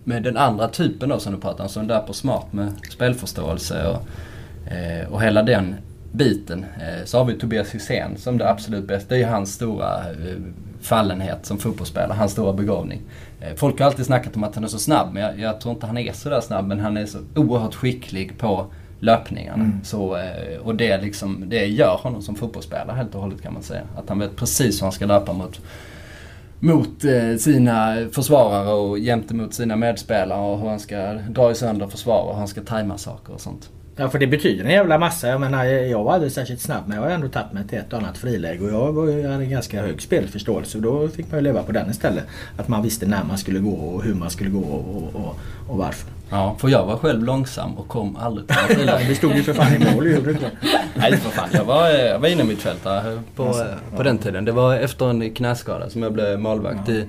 [0.04, 1.70] med den andra typen då som du pratar om.
[1.70, 5.76] Som där på smart med spelförståelse och, eh, och hela den
[6.12, 6.66] biten.
[6.82, 9.16] Eh, så har vi Tobias Hysén som det absolut bästa.
[9.16, 10.38] Det är hans stora eh,
[10.82, 13.02] fallenhet som fotbollsspelare, hans stora begåvning.
[13.42, 15.74] Eh, folk har alltid snackat om att han är så snabb, men jag, jag tror
[15.74, 16.68] inte han är så där snabb.
[16.68, 18.66] Men han är så oerhört skicklig på
[19.00, 19.64] löpningarna.
[19.64, 19.80] Mm.
[19.84, 20.18] Så,
[20.64, 23.82] och det, liksom, det gör honom som fotbollsspelare helt och hållet kan man säga.
[23.96, 25.62] Att han vet precis hur han ska löpa mot
[26.60, 27.02] mot
[27.40, 32.32] sina försvarare och jämte mot sina medspelare och hur han ska dra sönder försvar och
[32.32, 33.70] hur han ska tajma saker och sånt.
[34.00, 35.28] Ja för det betyder en jävla massa.
[35.28, 37.94] Jag menar jag var aldrig särskilt snabb men jag har ändå tagit mig till ett
[37.94, 41.32] och annat friläge och jag, var, jag hade en ganska hög spelförståelse och då fick
[41.32, 42.24] man ju leva på den istället.
[42.58, 45.78] Att man visste när man skulle gå och hur man skulle gå och, och, och
[45.78, 46.10] varför.
[46.30, 49.06] Ja, för jag var själv långsam och kom aldrig till friläge.
[49.10, 50.52] det stod ju för fan i mål gjorde det
[50.96, 54.46] Nej för fan, jag var, jag var inne mittfältare på, alltså, på den tiden.
[54.46, 56.94] Det var efter en knäskada som jag blev målvakt ja.
[56.94, 57.06] i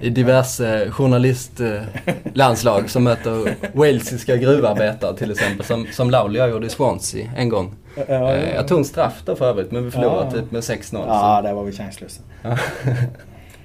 [0.00, 5.66] i diverse journalistlandslag som möter walesiska gruvarbetare till exempel.
[5.66, 7.74] Som, som Laulia gjorde i Swansea en gång.
[7.94, 8.36] Ja, ja, ja.
[8.36, 11.04] Jag tog en straff då för övrigt men vi förlorade typ med 6-0.
[11.08, 12.22] Ja, där var vi chanslösa.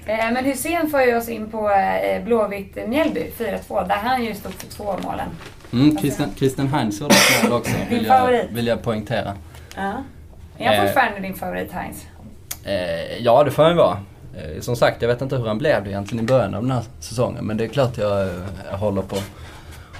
[0.06, 4.34] Eh, men Hussein för ju oss in på eh, Blåvitt Mjällby 4-2 där han ju
[4.34, 5.30] stod för två målen.
[5.74, 9.34] Mm, Christian, Christian Heinz gjorde ett mål också vill jag, vill jag poängtera.
[9.76, 9.94] Ja.
[10.58, 12.06] Är han fortfarande din favorit Heinz?
[12.66, 13.98] Eh, ja det får han vara.
[14.34, 16.72] Eh, som sagt, jag vet inte hur han blev det egentligen i början av den
[16.72, 17.46] här säsongen.
[17.46, 18.30] Men det är klart jag,
[18.72, 19.18] jag håller på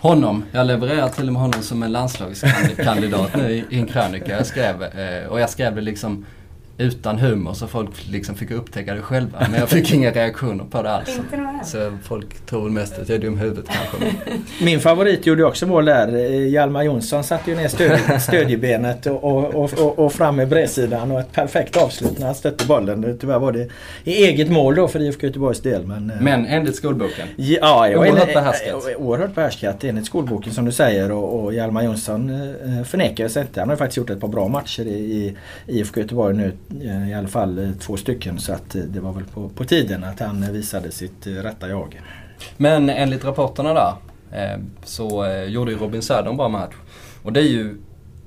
[0.02, 0.44] honom.
[0.52, 4.84] Jag levererar till och med honom som en landslagskandidat nu i, en krönika jag skrev.
[4.84, 6.26] Eh, och jag skrev det liksom
[6.82, 9.48] utan humor så folk liksom fick upptäcka det själva.
[9.52, 11.20] Men jag fick inga reaktioner på det alls.
[11.66, 14.16] Så folk tror mest att jag är dum i huvudet kanske.
[14.66, 16.16] Min favorit gjorde också mål där.
[16.16, 21.12] Eh, Hjalmar Jonsson satte ju ner stöd, stödjebenet och, och, och, och fram med bredsidan
[21.12, 23.18] och ett perfekt avslut när han stötte bollen.
[23.22, 23.68] Tyvärr var det
[24.04, 25.86] i eget mål då för IFK Göteborgs del.
[25.88, 27.28] Men, eh, Men enligt skolboken.
[27.36, 28.88] Ja, jag Oerhört är- behärskat.
[28.90, 32.32] eh, Oerhört behärskat enligt skolboken som du säger och, och Hjalmar Jonsson
[32.88, 33.60] förnekar sig inte.
[33.60, 35.36] Han har faktiskt gjort ett par bra matcher i, i
[35.80, 36.52] IFK Göteborg nu.
[36.80, 39.64] Eh, I alla fall eh, två stycken så att eh, det var väl på, på
[39.64, 42.02] tiden att han visade sitt rätta jag.
[42.58, 43.94] Men enligt rapporterna där
[44.84, 46.74] så gjorde ju Robin Söder en bra match.
[47.24, 47.78] Och det är ju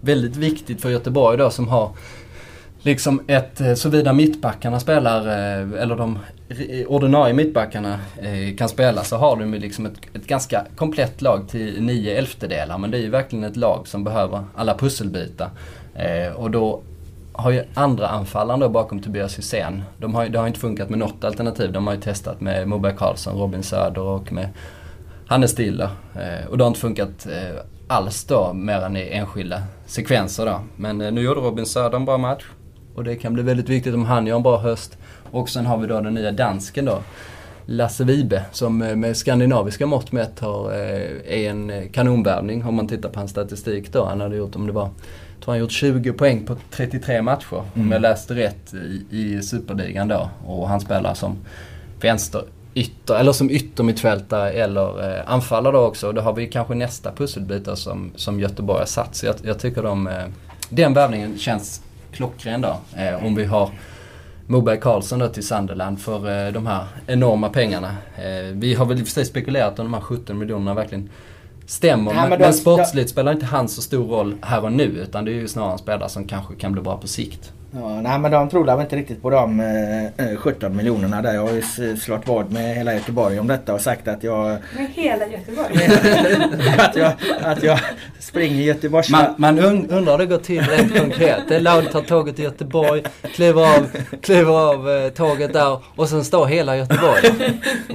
[0.01, 1.91] väldigt viktigt för Göteborg då som har
[2.83, 5.27] liksom ett, såvida mittbackarna spelar,
[5.77, 6.19] eller de
[6.87, 7.99] ordinarie mittbackarna
[8.59, 12.79] kan spela så har de ju liksom ett, ett ganska komplett lag till nio elftedelar.
[12.79, 15.51] Men det är ju verkligen ett lag som behöver alla pusselbitar.
[16.37, 16.83] Och då
[17.37, 20.91] har ju andra anfallaren då bakom Tobias Hysén, de har, ju- det har inte funkat
[20.91, 21.73] med något alternativ.
[21.73, 24.49] De har ju testat med Moberg Karlsson, Robin Söder och med
[25.27, 25.89] Hannes Stiller.
[26.15, 30.61] Eh, och det har inte funkat eh, alls då, mer än i enskilda sekvenser då.
[30.77, 32.45] Men eh, nu gjorde Robin Söder en bra match.
[32.95, 34.99] Och det kan bli väldigt viktigt om han gör en bra höst.
[35.31, 36.99] Och sen har vi då den nya dansken då.
[37.67, 41.11] Lasse Vibe som eh, med skandinaviska mått mätt har, eh,
[41.45, 44.05] är en eh, kanonvärvning om man tittar på hans statistik då.
[44.05, 44.91] Han hade gjort, om det var,
[45.45, 50.09] tror han gjort 20 poäng på 33 matcher om jag läste rätt i, i Superligan
[50.09, 50.31] då.
[50.47, 51.37] Och han spelar som
[52.01, 56.07] vänster ytter, eller som yttermittfältare eller eh, anfallare då också.
[56.07, 59.15] Och då har vi kanske nästa pusselbitar som, som Göteborg har satt.
[59.15, 60.25] Så jag, jag tycker de, eh,
[60.69, 62.77] den värvningen känns klockren då.
[62.97, 63.71] Eh, om vi har
[64.47, 67.97] Moberg Karlsson då till Sunderland för eh, de här enorma pengarna.
[68.17, 71.11] Eh, vi har väl i och för sig spekulerat om de här 17 miljonerna verkligen
[71.67, 72.15] stämmer.
[72.15, 75.31] Nej, men, men sportsligt spelar inte han så stor roll här och nu utan det
[75.31, 77.53] är ju snarare en spelare som kanske kan bli bra på sikt.
[77.77, 81.35] Ja, nej men de tror väl inte riktigt på de eh, eh, 17 miljonerna där.
[81.35, 84.47] Jag har ju s- slått vad med hela Göteborg om detta och sagt att jag,
[84.49, 85.89] Med hela Göteborg.
[86.79, 87.79] att jag, att jag
[88.21, 89.11] springer Göteborgs...
[89.11, 91.39] Man, man un, undrar hur det går till rent konkret.
[91.49, 93.03] Det är Laud tar tåget till Göteborg,
[93.35, 93.87] kliver av,
[94.23, 97.23] kliver av eh, tåget där och sen står hela Göteborg.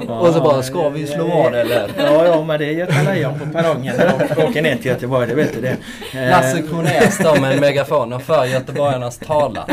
[0.07, 1.89] Och så bara, ska vi slå vad eller?
[1.97, 3.95] Ja, ja men det är Göta Lejon på perrongen
[4.37, 5.77] och åker ner till Göteborg, det vet du det.
[6.19, 9.68] Eh, Lasse Kronér står med en megafon och för göteborgarnas talan.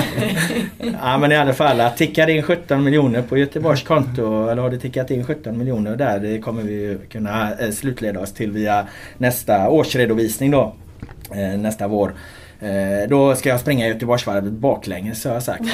[1.02, 4.70] Ja men i alla fall att tickar in 17 miljoner på Göteborgs konto eller har
[4.70, 8.50] det tickat in 17 miljoner där det kommer vi ju kunna eh, slutleda oss till
[8.50, 8.87] via
[9.18, 10.74] nästa årsredovisning då.
[11.35, 12.14] Eh, nästa vår.
[12.61, 15.64] Eh, då ska jag springa Göteborgsvarvet baklänges har jag sagt.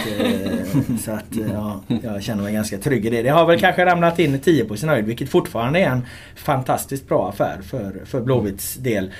[1.05, 3.23] Så att ja, jag känner mig ganska trygg i det.
[3.23, 6.07] Det har väl kanske ramlat in 10 på sin höjd vilket fortfarande är en
[6.37, 9.11] fantastiskt bra affär för, för Blåvitts del.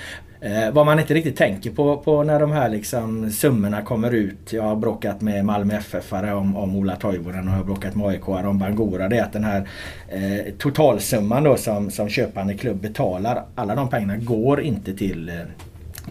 [0.45, 4.53] Eh, vad man inte riktigt tänker på, på när de här liksom summorna kommer ut.
[4.53, 8.07] Jag har bråkat med Malmö ff om, om Ola Toivonen och jag har bråkat med
[8.07, 9.09] aik om Bangura.
[9.09, 9.69] Det är att den här
[10.09, 13.45] eh, totalsumman då som, som köpande klubb betalar.
[13.55, 15.35] Alla de pengarna går inte till eh,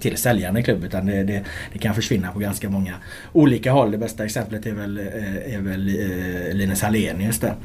[0.01, 2.95] till säljande klubb utan det, det, det kan försvinna på ganska många
[3.33, 3.91] olika håll.
[3.91, 7.55] Det bästa exemplet är väl, eh, är väl eh, Linus Hallenius där.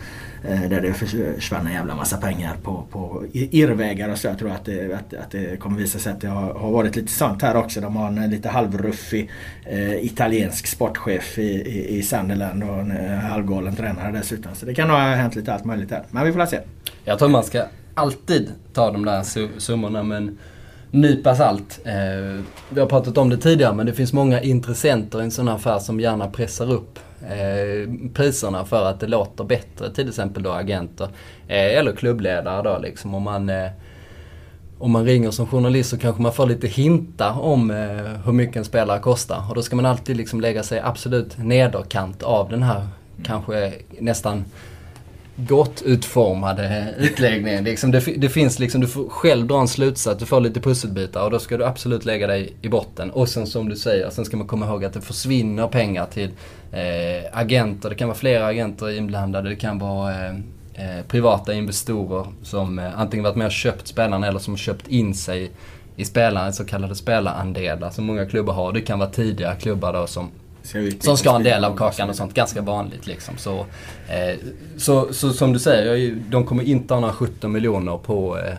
[0.49, 4.27] Eh, där det försvann en jävla massa pengar på, på irrvägar och så.
[4.27, 6.96] Jag tror att det, att, att det kommer visa sig att det har, har varit
[6.96, 7.81] lite sånt här också.
[7.81, 9.31] De har en lite halvruffig
[9.64, 14.55] eh, italiensk sportchef i, i, i Sunderland och en eh, halvgalen tränare dessutom.
[14.55, 16.03] Så det kan ha hänt lite allt möjligt där.
[16.11, 16.61] Men vi får la se.
[17.05, 19.22] Jag tror man ska alltid ta de där
[19.59, 20.38] summorna men
[20.96, 21.80] nypa salt.
[21.85, 25.48] Eh, vi har pratat om det tidigare men det finns många intressenter i en sån
[25.48, 29.90] här affär som gärna pressar upp eh, priserna för att det låter bättre.
[29.90, 31.09] Till exempel då agenter
[31.48, 33.14] eh, eller klubbledare då liksom.
[33.14, 33.70] Om man, eh,
[34.78, 37.76] om man ringer som journalist så kanske man får lite hintar om eh,
[38.24, 39.42] hur mycket en spelare kostar.
[39.48, 42.87] Och då ska man alltid liksom lägga sig absolut nederkant av den här
[43.22, 44.44] kanske nästan
[45.37, 47.64] gott utformade utläggningen.
[47.64, 51.25] Liksom det, det finns liksom, du får själv dra en slutsats, du får lite pusselbitar
[51.25, 53.11] och då ska du absolut lägga dig i botten.
[53.11, 56.31] Och sen som du säger, sen ska man komma ihåg att det försvinner pengar till
[56.72, 57.88] eh, agenter.
[57.88, 60.35] Det kan vara flera agenter inblandade, det kan vara eh,
[60.75, 65.14] eh, privata investorer som eh, antingen varit med och köpt spelarna eller som köpt in
[65.14, 65.51] sig
[65.96, 68.72] i spelaren, så kallade spelarandelar som många klubbar har.
[68.72, 70.31] Det kan vara tidigare klubbar då som
[71.00, 72.35] som ska ha en del av kakan och sånt.
[72.35, 73.37] Ganska vanligt liksom.
[73.38, 73.59] Så,
[74.09, 74.38] eh,
[74.76, 78.55] så, så som du säger, de kommer inte ha några 17 miljoner på, eh,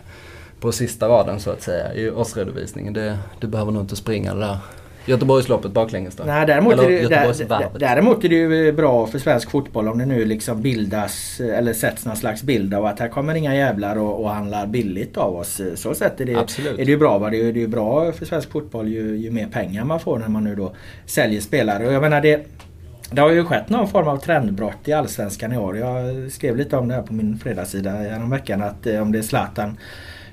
[0.60, 2.92] på sista raden så att säga i årsredovisningen.
[2.92, 4.58] Det, det behöver nog inte springa det där
[5.08, 6.24] Göteborgsloppet baklänges då.
[6.24, 9.98] Nej, däremot, Eller är det, där, däremot är det ju bra för svensk fotboll om
[9.98, 13.98] det nu liksom bildas eller sätts någon slags bild av att här kommer inga jävlar
[13.98, 15.60] och, och handlar billigt av oss.
[15.74, 16.78] Så sätt är det, Absolut.
[16.78, 17.18] är det ju bra.
[17.18, 17.30] Va?
[17.30, 20.00] Det är ju det är ju bra för svensk fotboll ju, ju mer pengar man
[20.00, 20.74] får när man nu då
[21.06, 21.86] säljer spelare.
[21.86, 22.46] Och jag menar det
[23.10, 25.78] det har ju skett någon form av trendbrott i Allsvenskan i år.
[25.78, 29.22] Jag skrev lite om det här på min fredagssida veckan att eh, om det är
[29.22, 29.76] Zlatan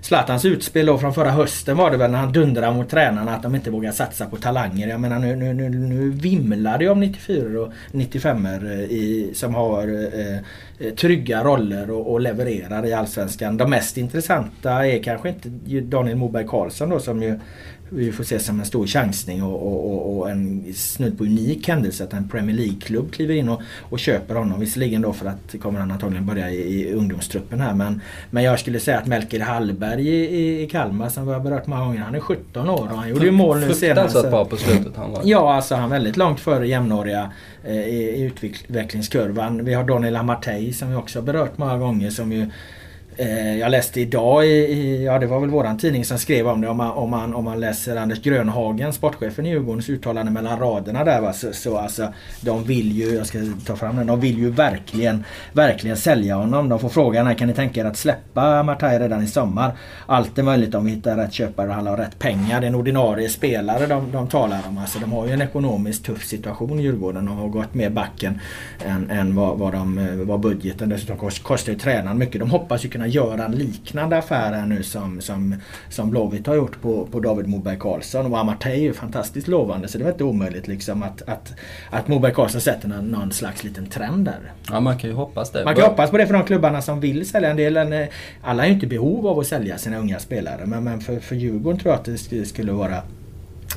[0.05, 3.43] Zlatans utspel då från förra hösten var det väl när han dundrade mot tränarna att
[3.43, 4.87] de inte vågar satsa på talanger.
[4.87, 9.55] Jag menar nu, nu, nu, nu vimlar det om 94 och 95 eh, i, som
[9.55, 10.37] har eh,
[10.79, 13.57] eh, trygga roller och, och, levererar i Allsvenskan.
[13.57, 15.49] De mest intressanta är kanske inte
[15.81, 17.39] Daniel Moberg Karlsson då som ju
[17.89, 22.03] vi får se som en stor chansning och, och, och en snudd på unik händelse
[22.03, 24.59] att en Premier League-klubb kliver in och, och köper honom.
[24.59, 28.59] Visserligen då för att kommer han antagligen börja i, i ungdomstruppen här men, men jag
[28.59, 32.15] skulle säga att Melker Hallberg i, i, Kalmar som vi har berört många gånger, han
[32.15, 33.79] är 17 år och han gjorde ju mål nu senast.
[33.79, 35.21] Fruktansvärt bra på slutet han var.
[35.23, 37.31] Ja, alltså han är väldigt långt före jämnåriga
[37.63, 39.65] eh, i, i utvecklingskurvan.
[39.65, 42.49] Vi har Daniel Amartey som vi också har berört många gånger som ju
[43.17, 46.67] Eh, jag läste idag i, ja det var väl våran tidning som skrev om det
[46.67, 51.03] om man, om man, om man läser Anders Grönhagen, sportchefen i Djurgårdens uttalande mellan raderna
[51.03, 51.33] där va.
[51.33, 55.23] Så, så alltså de vill ju, jag ska ta fram den, de vill ju verkligen,
[55.53, 56.69] verkligen sälja honom.
[56.69, 59.77] De får frågan här, kan ni tänka er att släppa Martaj redan i sommar?
[60.05, 62.61] Allt är möjligt om vi hittar rätt köpare och han har rätt pengar.
[62.61, 64.77] Det är en ordinarie spelare de, de talar om.
[64.77, 68.39] Alltså de har ju en ekonomiskt tuff situation i Djurgården De har gått mer backen
[68.85, 72.39] än, än vad, vad, de, vad budgeten dessutom kostar ju tränaren mycket.
[72.39, 75.55] De hoppas ju kunna kunna göra en liknande affär här nu som, som,
[75.89, 78.33] som Blåvitt har gjort på, på David Moberg Karlsson.
[78.33, 81.53] Och Amartey är ju fantastiskt lovande så det är inte omöjligt liksom att, att,
[81.91, 84.51] att Moberg Karlsson sätter någon, någon slags liten trend där.
[84.69, 85.65] Ja man kan ju hoppas det.
[85.65, 87.49] Man kan hoppas på det för de klubbarna som vill sälja.
[87.49, 88.07] En del,
[88.41, 91.19] alla är ju inte i behov av att sälja sina unga spelare men, men för,
[91.19, 93.01] för Djurgården tror jag att det skulle vara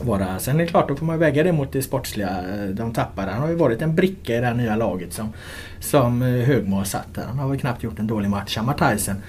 [0.05, 0.39] vara.
[0.39, 3.31] Sen är det klart, då får man väga det mot det sportsliga de tappade.
[3.31, 5.33] Han har ju varit en bricka i det här nya laget som,
[5.81, 7.23] som eh, Högmo har satt där.
[7.23, 9.23] Han har väl knappt gjort en dålig match, Amartajsen,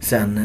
[0.00, 0.38] sen,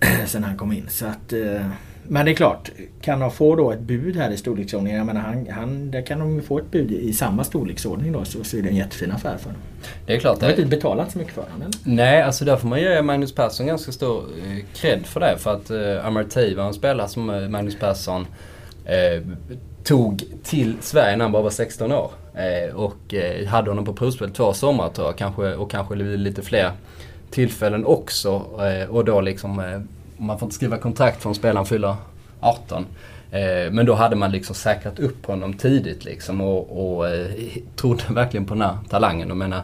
[0.00, 0.86] eh, sen han kom in.
[0.88, 1.66] Så att, eh,
[2.10, 4.98] men det är klart, kan de få då ett bud här i storleksordningen.
[4.98, 8.44] Jag menar, han, han, där kan de få ett bud i samma storleksordning då så,
[8.44, 9.58] så är det en jättefin affär för dem.
[10.06, 10.40] Det är klart.
[10.40, 13.34] De har inte betalat så mycket för honom Nej, alltså där får man ge Magnus
[13.34, 14.24] Persson ganska stor
[14.74, 15.38] cred för det.
[15.38, 18.26] För att uh, Amartey var en spelare som Magnus Persson
[18.88, 19.22] eh,
[19.84, 22.10] tog till Sverige när han bara var 16 år.
[22.34, 26.42] Eh, och eh, hade honom på provspel två somrar tror jag kanske, och kanske lite
[26.42, 26.72] fler
[27.30, 28.42] tillfällen också.
[28.88, 29.84] Och då liksom,
[30.16, 31.96] man får inte skriva kontrakt förrän spelaren fyller
[32.40, 32.86] 18.
[33.30, 37.06] Eh, men då hade man liksom säkrat upp honom tidigt liksom och, och
[37.76, 39.28] trodde verkligen på den här talangen.
[39.28, 39.62] Jag menar,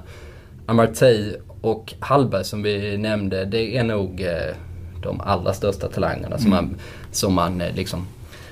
[0.66, 4.26] Amartey och Hallberg som vi nämnde, det är nog
[5.02, 6.64] de allra största talangerna som mm.
[6.64, 6.76] man,
[7.10, 8.06] som man liksom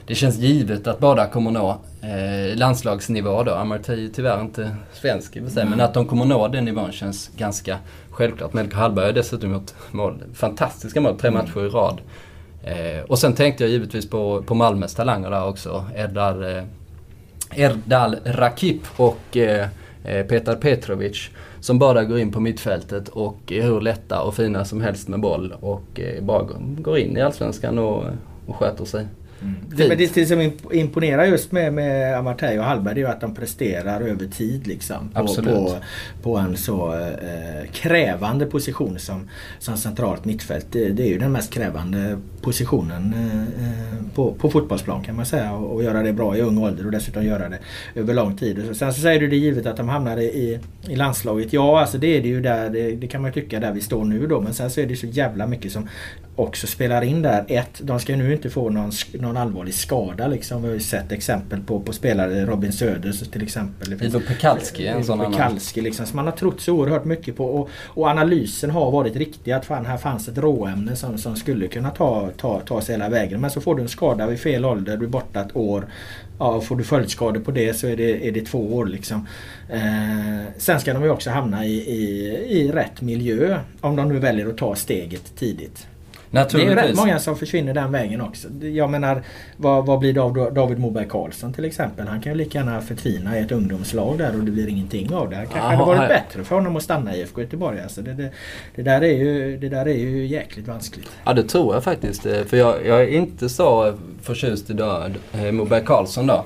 [0.07, 3.55] det känns givet att båda kommer nå eh, landslagsnivå då.
[3.55, 6.65] Amartey är tyvärr inte svensk i och för sig, men att de kommer nå den
[6.65, 7.79] nivån känns ganska
[8.11, 8.53] självklart.
[8.53, 11.45] Melker Hallberg har dessutom gjort mål, fantastiska mål, tre mm.
[11.45, 12.01] matcher i rad.
[12.65, 15.85] Eh, och sen tänkte jag givetvis på, på Malmös talanger där också.
[15.97, 16.63] Erdal, eh,
[17.51, 19.69] Erdal Rakip och eh,
[20.05, 21.31] eh, Petar Petrovic.
[21.61, 25.21] Som bara går in på mittfältet och är hur lätta och fina som helst med
[25.21, 28.05] boll och eh, bara går in i Allsvenskan och,
[28.47, 29.07] och sköter sig.
[29.43, 29.55] Mm.
[29.77, 33.35] Det, men det, som imponerar just med, med Amartey och Hallberg är ju att de
[33.35, 35.09] presterar över tid liksom.
[35.15, 35.77] På, på,
[36.23, 39.29] på, en så eh, krävande position som,
[39.59, 40.67] som centralt mittfält.
[40.71, 45.53] Det, det, är ju den mest krävande positionen eh, på, på fotbollsplan kan man säga.
[45.53, 47.59] Och, och, göra det bra i ung ålder och dessutom göra det
[47.95, 48.71] över lång tid.
[48.71, 51.53] Och sen så säger du det givet att de hamnar i, i landslaget.
[51.53, 53.81] Ja, alltså det är det ju där, det, det kan man ju tycka där vi
[53.81, 54.41] står nu då.
[54.41, 55.89] Men sen så är det så jävla mycket som
[56.37, 57.45] också spelar in där.
[57.49, 60.63] Ett, de ska nu inte få någon, någon allvarlig skada liksom.
[60.63, 63.93] Vi har ju sett exempel på, på spelare, Robin Söders till exempel.
[64.03, 67.45] Ivo Pekalski en sån Pekalski liksom, som man har trott så oerhört mycket på.
[67.45, 71.69] Och, och analysen har varit riktig att fan, här fanns ett råämne som, som skulle
[71.69, 73.41] kunna ta, ta, ta sig hela vägen.
[73.41, 75.87] Men så får du en skada vid fel ålder, du är borta ett år.
[76.39, 79.27] Ja, får du följdskador på det så är det, är det två år liksom.
[79.69, 83.59] Eh, sen ska de ju också hamna i, i, i rätt miljö.
[83.81, 85.87] Om de nu väljer att ta steget tidigt.
[86.33, 88.49] Det är rätt många som försvinner den vägen också.
[88.61, 89.23] Jag menar,
[89.57, 92.09] vad, vad blir det av David Moberg Karlsson till exempel?
[92.09, 95.31] Han kan ju lika gärna förtvina i ett ungdomslag där och det blir ingenting av
[95.31, 95.37] det.
[95.37, 97.81] Kanske Aha, hade varit bättre för honom att stanna i IFK Göteborg.
[97.81, 98.31] Alltså det, det,
[98.75, 101.11] det, där är ju, det där är ju jäkligt vanskligt.
[101.25, 102.27] Ja det tror jag faktiskt.
[102.27, 104.77] Eh, för jag, jag är inte så förtjust i
[105.33, 106.45] eh, Moberg Karlsson då.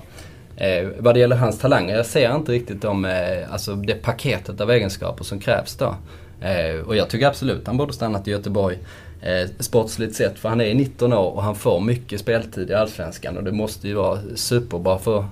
[0.56, 1.96] Eh, vad det gäller hans talanger.
[1.96, 5.94] Jag ser inte riktigt de, eh, alltså det paketet av egenskaper som krävs då.
[6.40, 8.78] Eh, och jag tycker absolut han borde stannat i Göteborg
[9.20, 10.38] eh, sportsligt sett.
[10.38, 13.88] För han är 19 år och han får mycket speltid i Allsvenskan och det måste
[13.88, 15.24] ju vara superbra för,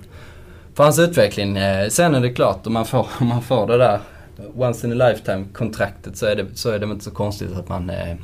[0.73, 1.57] för hans utveckling.
[1.57, 3.99] Eh, sen är det klart, om man får, om man får det där
[4.55, 7.69] once in a lifetime kontraktet så är det, så är det inte så konstigt att
[7.69, 8.15] man, eh,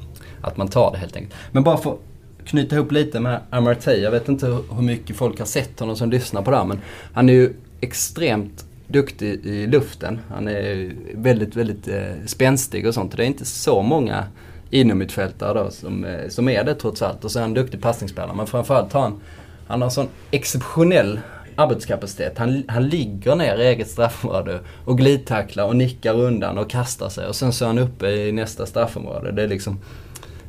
[0.41, 1.35] att man tar det helt enkelt.
[1.51, 1.99] Men bara för att
[2.45, 4.01] knyta ihop lite med Amartey.
[4.01, 6.79] Jag vet inte hur mycket folk har sett honom som lyssnar på det här men
[7.13, 10.19] han är ju extremt duktig i luften.
[10.29, 13.17] Han är väldigt, väldigt eh, spänstig och sånt.
[13.17, 14.25] Det är inte så många
[14.69, 17.25] inomhutfältare då som, eh, som är det trots allt.
[17.25, 18.35] Och så är han en duktig passningsspelare.
[18.35, 19.21] Men framförallt har han,
[19.67, 21.19] han har sån exceptionell
[21.55, 22.37] arbetskapacitet.
[22.37, 27.27] Han, han ligger ner i eget straffområde och glidtacklar och nickar undan och kastar sig.
[27.27, 29.31] Och sen så är han uppe i nästa straffområde.
[29.31, 29.79] Det är liksom...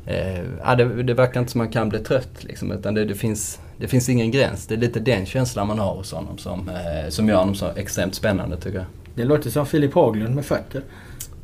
[0.06, 3.14] Eh, det, det verkar inte som att man kan bli trött liksom, utan det, det,
[3.14, 4.66] finns, det finns ingen gräns.
[4.66, 7.70] Det är lite den känslan man har hos honom som, eh, som gör honom så
[7.76, 8.86] extremt spännande tycker jag.
[9.14, 10.82] Det låter som Filip Haglund med fötter.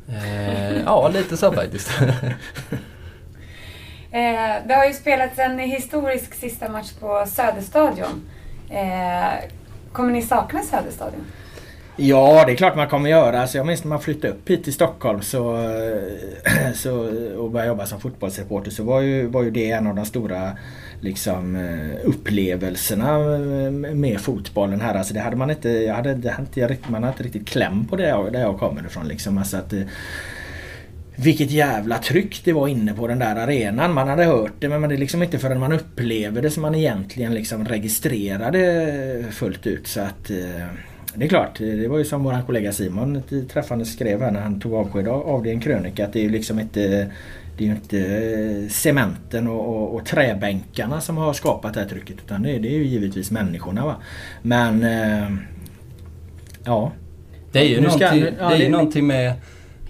[0.09, 1.91] Eh, ja, lite så faktiskt.
[4.11, 8.29] Eh, det har ju spelats en historisk sista match på Söderstadion.
[8.69, 9.49] Eh,
[9.91, 11.25] kommer ni sakna Söderstadion?
[11.95, 13.41] Ja, det är klart man kommer göra.
[13.41, 15.57] Alltså jag minns när man flyttade upp hit till Stockholm så,
[16.75, 16.93] så,
[17.37, 20.57] och började jobba som fotbollsreporter så var ju, var ju det en av de stora
[21.01, 24.95] liksom, eh, upplevelserna eh, med fotbollen här.
[24.95, 27.87] Alltså det hade man inte, jag hade, det hade inte, man hade inte riktigt kläm
[27.87, 29.07] på det där jag kommer ifrån.
[29.07, 29.37] Liksom.
[29.37, 29.81] Alltså att, eh,
[31.15, 33.93] vilket jävla tryck det var inne på den där arenan.
[33.93, 36.75] Man hade hört det men det är liksom inte förrän man upplever det som man
[36.75, 39.87] egentligen liksom registrerade fullt ut.
[39.87, 40.31] Så att
[41.13, 43.23] det är klart, det var ju som vår kollega Simon
[43.53, 46.29] träffande skrev här när han tog avsked av det i en krönika att det är
[46.29, 47.11] liksom inte
[47.59, 51.87] det är ju inte eh, cementen och, och, och, träbänkarna som har skapat det här
[51.87, 53.85] trycket utan det är, det är ju givetvis människorna.
[53.85, 53.95] Va?
[54.41, 55.37] Men eh,
[56.63, 56.91] ja.
[57.51, 59.33] Det är ju någonting, det är ju någonting med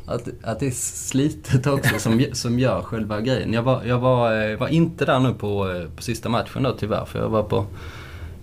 [0.06, 3.54] att, att det är slitet också som, som gör själva grejen.
[3.54, 7.06] Jag var, jag var, eh, var inte där nu på, på sista matchen då tyvärr
[7.06, 7.66] för jag var på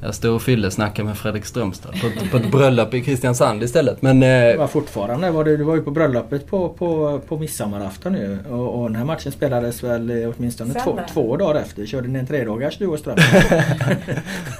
[0.00, 4.02] jag stod och fyllesnackade med Fredrik Strömstad på, på ett bröllop i Kristiansand istället.
[4.02, 8.12] Men, eh, var fortfarande, var du, du var ju på bröllopet på, på, på midsommarafton
[8.12, 8.38] nu.
[8.50, 11.86] Och, och den här matchen spelades väl åtminstone två, två dagar efter.
[11.86, 13.42] Körde ni en tredagars du och Strömstad?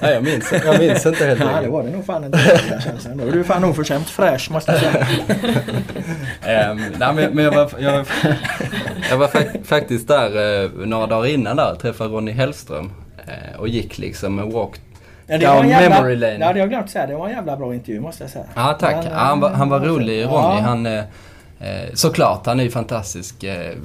[0.01, 3.03] ja, jag, minns, jag minns inte helt Ja, det var det nog fan en tredagars
[3.15, 5.07] Då är du fan oförskämt fräsch måste jag säga.
[6.71, 8.05] um, nej, men, men jag var, jag,
[9.09, 12.91] jag var faktiskt där eh, några dagar innan där träffade Ronny Hellström.
[13.27, 14.79] Eh, och gick liksom en walk
[15.27, 16.33] Ja, det var en jävla, memory lane.
[16.33, 17.07] Ja, det har jag glömt säga.
[17.07, 18.45] Det var en jävla bra intervju måste jag säga.
[18.55, 18.95] Ja, tack.
[19.03, 20.35] Men, han, var, han var rolig, Ronny.
[20.35, 20.59] Ja.
[20.61, 21.03] Han, eh,
[21.59, 23.43] eh, såklart, han är ju fantastisk.
[23.43, 23.75] Eh,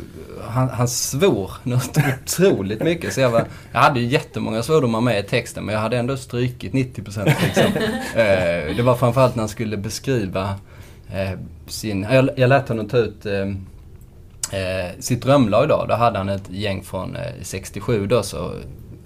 [0.48, 3.12] han, han svor något otroligt mycket.
[3.12, 6.16] Så jag, var, jag hade ju jättemånga svordomar med i texten men jag hade ändå
[6.16, 7.64] strykit 90% liksom.
[8.16, 10.54] eh, det var framförallt när han skulle beskriva
[11.66, 12.06] sin...
[12.10, 13.26] Jag, jag lät honom ta ut
[14.98, 15.86] sitt drömlag då.
[15.88, 18.52] Då hade han ett gäng från 67 då så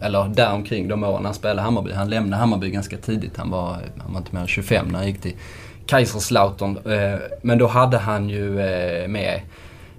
[0.00, 1.92] eller däromkring de åren han spelade Hammarby.
[1.92, 3.36] Han lämnade Hammarby ganska tidigt.
[3.36, 5.34] Han var, han var inte mer än 25 när han gick till
[5.86, 6.78] Kaiserslautern.
[6.92, 9.40] Eh, men då hade han ju eh, med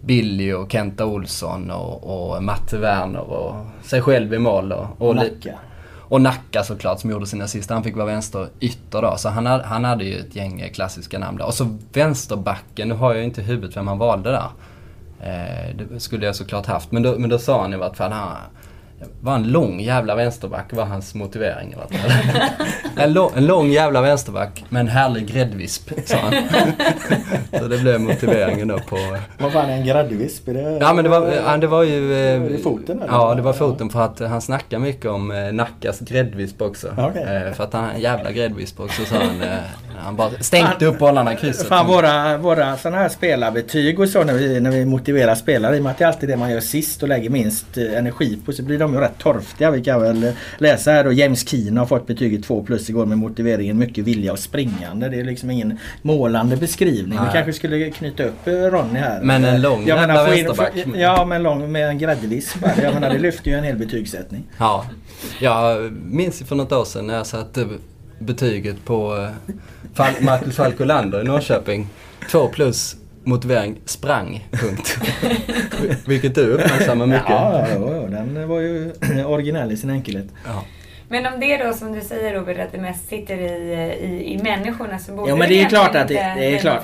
[0.02, 4.72] Billy och Kenta Olsson och, och Matte Werner och sig själv i mål.
[4.72, 5.60] Och, och Nacka.
[6.10, 7.74] Och Nacka såklart som gjorde sina sista.
[7.74, 9.16] Han fick vara vänster ytter då.
[9.18, 11.46] Så han hade, han hade ju ett gäng klassiska namn där.
[11.46, 14.50] Och så vänsterbacken, nu har jag inte i huvudet vem han valde där.
[15.20, 16.92] Eh, det skulle jag såklart haft.
[16.92, 18.38] Men då, men då sa han i vart fall, han,
[19.22, 22.12] var en lång jävla vänsterback var hans motivering i alla fall.
[22.96, 26.34] en, lång, en lång jävla vänsterback med en härlig gräddvisp, sa han.
[27.60, 28.98] så det blev motiveringen då på...
[29.40, 30.46] Vad fan är en gräddvisp?
[30.46, 32.14] Det, ja men det var, ja, det var ju...
[32.14, 33.14] Eh, foten eller?
[33.14, 36.88] Ja, det var foten för att han snackar mycket om eh, Nackas gräddvisp också.
[36.88, 37.24] Okay.
[37.24, 39.44] Eh, för att han har en jävla gräddvisp också, sa han.
[40.00, 41.68] Han bara stänkte upp bollarna i krysset.
[41.68, 45.80] Fan våra, våra sådana här spelarbetyg och så när vi, när vi motiverar spelare, i
[45.80, 48.54] och med att det är alltid det man gör sist och lägger minst energi på,
[48.54, 49.72] så blir de de är rätt torftiga.
[49.72, 51.12] Vi kan väl läsa här då.
[51.12, 55.10] James Keen har fått betyget 2 plus igår med motiveringen mycket vilja och springande.
[55.10, 57.18] Det är liksom ingen målande beskrivning.
[57.20, 57.28] Nej.
[57.28, 59.22] Vi kanske skulle knyta upp eh, Ronny här.
[59.22, 60.74] Men en lång jag menar, vänsterback.
[60.96, 62.58] Ja, men lång med en gräddvisp.
[62.84, 64.44] Jag menar det lyfter ju en hel betygssättning.
[64.58, 64.86] Ja.
[65.40, 67.68] Jag minns för något år sedan när jag satte
[68.20, 69.30] betyget på
[69.98, 71.88] eh, Marcus Falk i Norrköping.
[72.32, 72.96] 2 plus
[73.28, 74.98] motivering sprang, punkt.
[76.08, 77.30] Vilket du uppmärksammar mycket.
[77.30, 78.92] Ja, ja, den var ju
[79.26, 80.28] originell i sin enkelhet.
[80.46, 80.64] Ja.
[81.10, 84.44] Men om det då som du säger Robert att det mest sitter i, i, i
[84.44, 86.84] människorna så borde ja, men det, är klart att det, det är klart,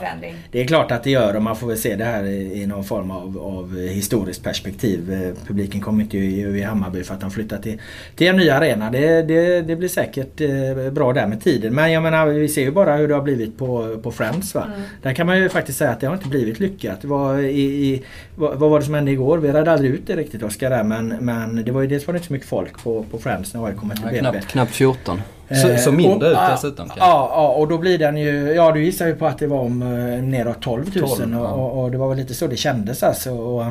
[0.52, 2.66] det är klart att det gör och man får väl se det här i, i
[2.66, 5.14] någon form av, av historiskt perspektiv.
[5.14, 7.82] Eh, publiken kommer inte ju i Hammarby för att de flyttar till,
[8.16, 8.92] till en ny arena.
[8.92, 11.74] Det, det, det blir säkert eh, bra där med tiden.
[11.76, 14.56] Men jag menar vi ser ju bara hur det har blivit på, på Friends.
[14.56, 14.64] Va?
[14.66, 14.82] Mm.
[15.02, 17.06] Där kan man ju faktiskt säga att det har inte blivit lyckat.
[17.06, 18.04] Var i, i,
[18.36, 19.38] vad, vad var det som hände igår?
[19.38, 22.18] Vi redde aldrig ut det riktigt Oskar men, men det var ju dels var det
[22.18, 25.22] inte så mycket folk på, på Friends när jag kom till knappt, knappt 14.
[25.50, 27.00] Så, så mindre ut dessutom kanske.
[27.00, 28.54] Ja, ja, och då blir den ju...
[28.54, 31.60] Ja, du gissar ju på att det var om eh, neråt 12 000 12, och,
[31.60, 33.32] och, och, det var väl lite så det kändes alltså.
[33.32, 33.66] Och,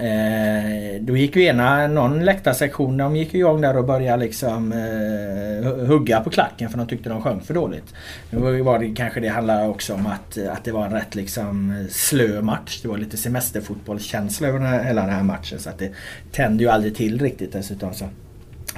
[0.00, 5.86] Eh, då gick ju ena, någon läktarsektion, de gick igång där och började liksom eh,
[5.86, 7.94] hugga på klacken för de tyckte de sjöng för dåligt.
[8.30, 11.84] Nu var det kanske det handlade också om att, att det var en rätt liksom
[11.90, 12.80] slö match.
[12.82, 15.90] Det var lite semesterfotbollskänsla över den här, hela den här matchen så att det
[16.32, 17.94] tände ju aldrig till riktigt dessutom.
[17.94, 18.04] Så,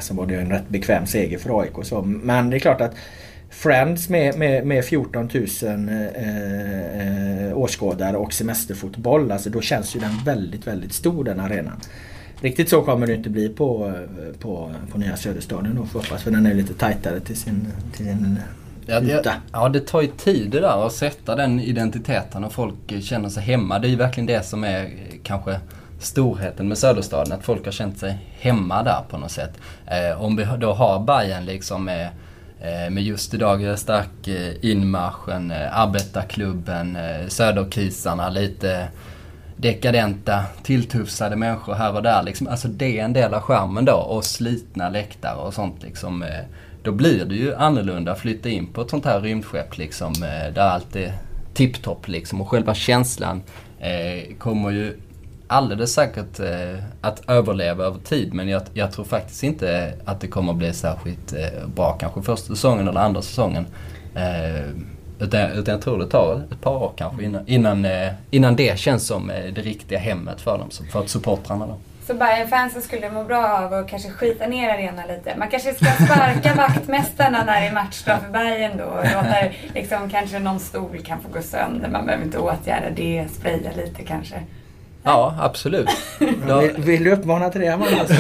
[0.01, 1.73] så var det en rätt bekväm seger för AIK.
[1.83, 2.03] Så.
[2.03, 2.95] Men det är klart att
[3.51, 5.47] Friends med, med, med 14 000
[5.89, 6.07] eh,
[7.49, 9.33] eh, åskådare och semesterfotboll.
[9.33, 11.81] Alltså då känns ju den väldigt, väldigt stor den arenan.
[12.41, 13.95] Riktigt så kommer det inte bli på,
[14.39, 16.23] på, på nya Söderstadion då får hoppas.
[16.23, 17.67] För den är lite tajtare till sin,
[17.97, 18.39] till sin
[18.87, 23.03] Ja det, ja, det tar ju tid det där att sätta den identiteten och folk
[23.03, 23.79] känner sig hemma.
[23.79, 24.91] Det är ju verkligen det som är
[25.23, 25.61] kanske
[26.03, 27.33] storheten med Söderstaden.
[27.33, 29.53] Att folk har känt sig hemma där på något sätt.
[29.87, 32.09] Eh, om vi då har Bayern liksom med
[32.65, 38.89] Eh, med just idag stark eh, inmarschen, eh, arbetarklubben, eh, söderkisarna, lite
[39.57, 42.23] dekadenta, tilltufsade människor här och där.
[42.23, 42.49] Liksom.
[42.49, 46.23] Alltså det är en del av skärmen då och slitna läktare och sånt liksom.
[46.23, 46.45] Eh.
[46.83, 50.55] Då blir det ju annorlunda att flytta in på ett sånt här rymdskepp liksom eh,
[50.55, 51.13] där allt är
[51.55, 53.43] tipptopp liksom och själva känslan
[54.39, 54.97] kommer ju
[55.53, 60.27] alldeles säkert eh, att överleva över tid men jag, jag, tror faktiskt inte att det
[60.27, 63.67] kommer bli särskilt eh, bra kanske första säsongen eller andra säsongen.
[64.15, 64.67] Eh,
[65.19, 68.79] utan, utan jag tror det tar ett par år kanske innan, innan, eh, innan det
[68.79, 71.67] känns som eh, det riktiga hemmet för dem, för supportrarna.
[71.67, 71.79] Då.
[72.07, 75.37] Så Bayern-fansen skulle må bra av att kanske skita ner arenan lite.
[75.37, 79.37] Man kanske ska sparka vaktmästarna när det är matchdag för Bayern då och låta
[79.75, 81.89] liksom, kanske någon stol kan få gå sönder.
[81.89, 84.43] Man behöver inte åtgärda det, spraya lite kanske.
[85.03, 85.89] Ja, absolut.
[86.49, 86.61] Då...
[86.61, 88.07] Vill, vill, du uppmana till det Amanda?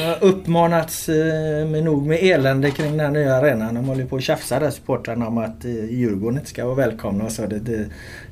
[0.00, 3.74] Jag har uppmanats eh, med nog med elände kring den nya arenan.
[3.74, 7.30] De håller på att tjafsa där supportrarna om att eh, Djurgården inte ska vara välkomna.
[7.30, 7.86] Så det, det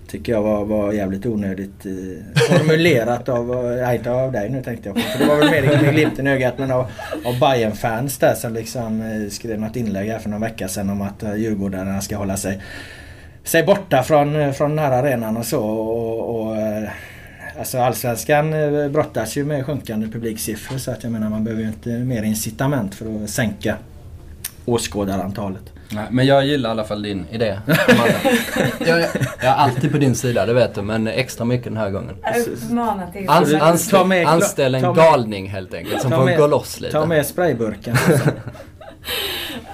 [0.08, 3.46] tycker jag var, var jävligt onödigt eh, formulerat av,
[3.80, 5.02] nej inte av dig nu tänkte jag på.
[5.02, 6.86] För det var väl mer med glimten i ögat men av,
[7.24, 11.02] av bayern fans där som liksom skrev något inlägg här för någon vecka sedan om
[11.02, 12.60] att Djurgårdarna ska hålla sig
[13.44, 15.60] sig borta från, från den här arenan och så.
[15.60, 16.88] Och, och, eh,
[17.58, 21.68] alltså allsvenskan eh, brottas ju med sjunkande publiksiffror så att jag menar man behöver ju
[21.68, 23.76] inte mer incitament för att sänka
[24.64, 25.62] åskådarantalet.
[25.92, 27.58] Nej, men jag gillar i alla fall din idé.
[28.78, 30.82] jag, jag, är alltid på din sida, det vet du.
[30.82, 32.16] Men extra mycket den här gången.
[33.28, 36.92] Ans, anställ, anställ en galning helt enkelt som får gå loss lite.
[36.92, 37.96] Ta med sprayburken.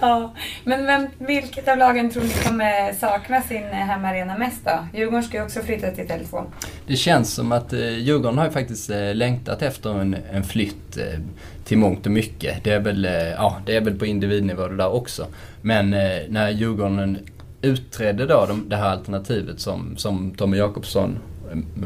[0.00, 0.34] ja.
[0.64, 4.98] Men vem, vilket av lagen tror ni kommer sakna sin eh, hemmaarena mest då?
[4.98, 6.44] Djurgården ska ju också flytta till Tele2.
[6.86, 10.96] Det känns som att eh, Djurgården har ju faktiskt eh, längtat efter en, en flytt
[10.96, 11.20] eh,
[11.64, 12.64] till mångt och mycket.
[12.64, 15.26] Det är, väl, eh, ja, det är väl på individnivå det där också.
[15.62, 17.18] Men eh, när Djurgården
[17.62, 21.18] utredde då de, det här alternativet som, som Tommy Jakobsson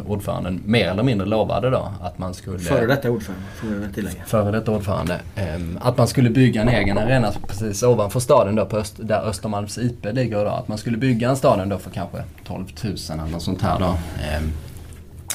[0.06, 2.58] ordföranden mer eller mindre lovade då att man skulle...
[2.58, 4.24] Före detta ordförande får vi väl tillägga.
[4.26, 5.20] Före detta ordförande.
[5.56, 9.20] Um, att man skulle bygga en egen arena precis ovanför staden då, på Öst, där
[9.20, 10.50] Östermalms IP ligger då.
[10.50, 13.78] Att man skulle bygga en staden då för kanske 12 000 eller något sånt här
[13.78, 13.86] då.
[13.86, 14.52] Um,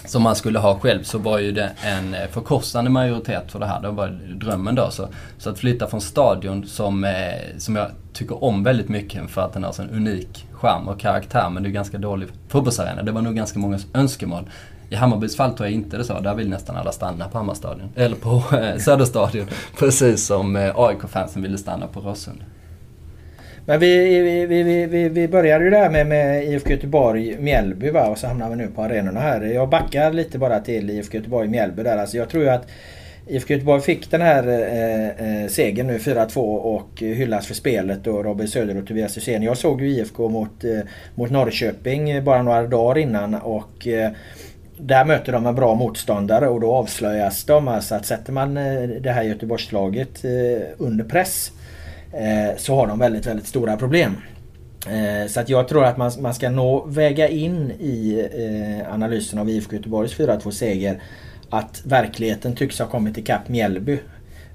[0.07, 3.65] som man skulle ha själv så var ju det en eh, förkostande majoritet för det
[3.65, 3.81] här.
[3.81, 4.89] Det var drömmen då.
[4.91, 5.07] Så,
[5.37, 7.11] så att flytta från stadion som, eh,
[7.57, 11.49] som jag tycker om väldigt mycket för att den har en unik charm och karaktär
[11.49, 13.03] men det är ganska dålig fotbollsarena.
[13.03, 14.49] Det var nog ganska många önskemål.
[14.89, 16.19] I Hammarbys fall tror jag inte det så.
[16.19, 17.89] Där vill nästan alla stanna på Hammarstadion.
[17.95, 19.47] Eller på eh, Söderstadion.
[19.79, 22.43] Precis som eh, AIK-fansen ville stanna på Råsunda.
[23.67, 28.07] Men vi, vi, vi, vi, vi började ju där med, med IFK Göteborg Mjällby va?
[28.07, 29.41] och så hamnar vi nu på arenorna här.
[29.41, 31.97] Jag backar lite bara till IFK Göteborg Mjällby där.
[31.97, 32.67] Alltså jag tror ju att
[33.27, 38.25] IFK Göteborg fick den här eh, eh segern nu 4-2 och hyllas för spelet och
[38.25, 39.43] Robin Söder och Tobias Hysén.
[39.43, 40.79] Jag såg ju IFK mot, eh,
[41.15, 44.11] mot Norrköping bara några dagar innan och eh,
[44.77, 47.67] där möter de en bra motståndare och då avslöjas de.
[47.67, 51.51] Alltså att sätter man eh, det här Göteborgslaget eh, under press
[52.15, 54.17] Eh, så har de väldigt, väldigt stora problem.
[54.87, 59.39] Eh, så att jag tror att man, man ska nå väga in i eh, analysen
[59.39, 61.01] av IFK Göteborgs 4-2 seger
[61.57, 63.99] att verkligheten tycks ha kommit ikapp Mjällby.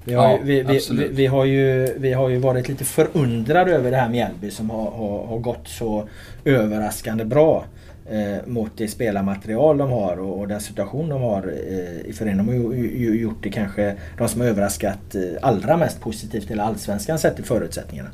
[0.03, 3.71] Vi har, ja, ju, vi, vi, vi, har ju, vi har ju varit lite förundrade
[3.71, 6.07] över det här Mjällby som har, har, har gått så
[6.45, 7.65] överraskande bra
[8.09, 12.45] eh, mot det spelarmaterial de har och, och den situation de har eh, i föreningen.
[12.45, 16.47] De har ju, ju, gjort det kanske de som har överraskat eh, allra mest positivt
[16.47, 18.09] till allsvenskan sett till förutsättningarna.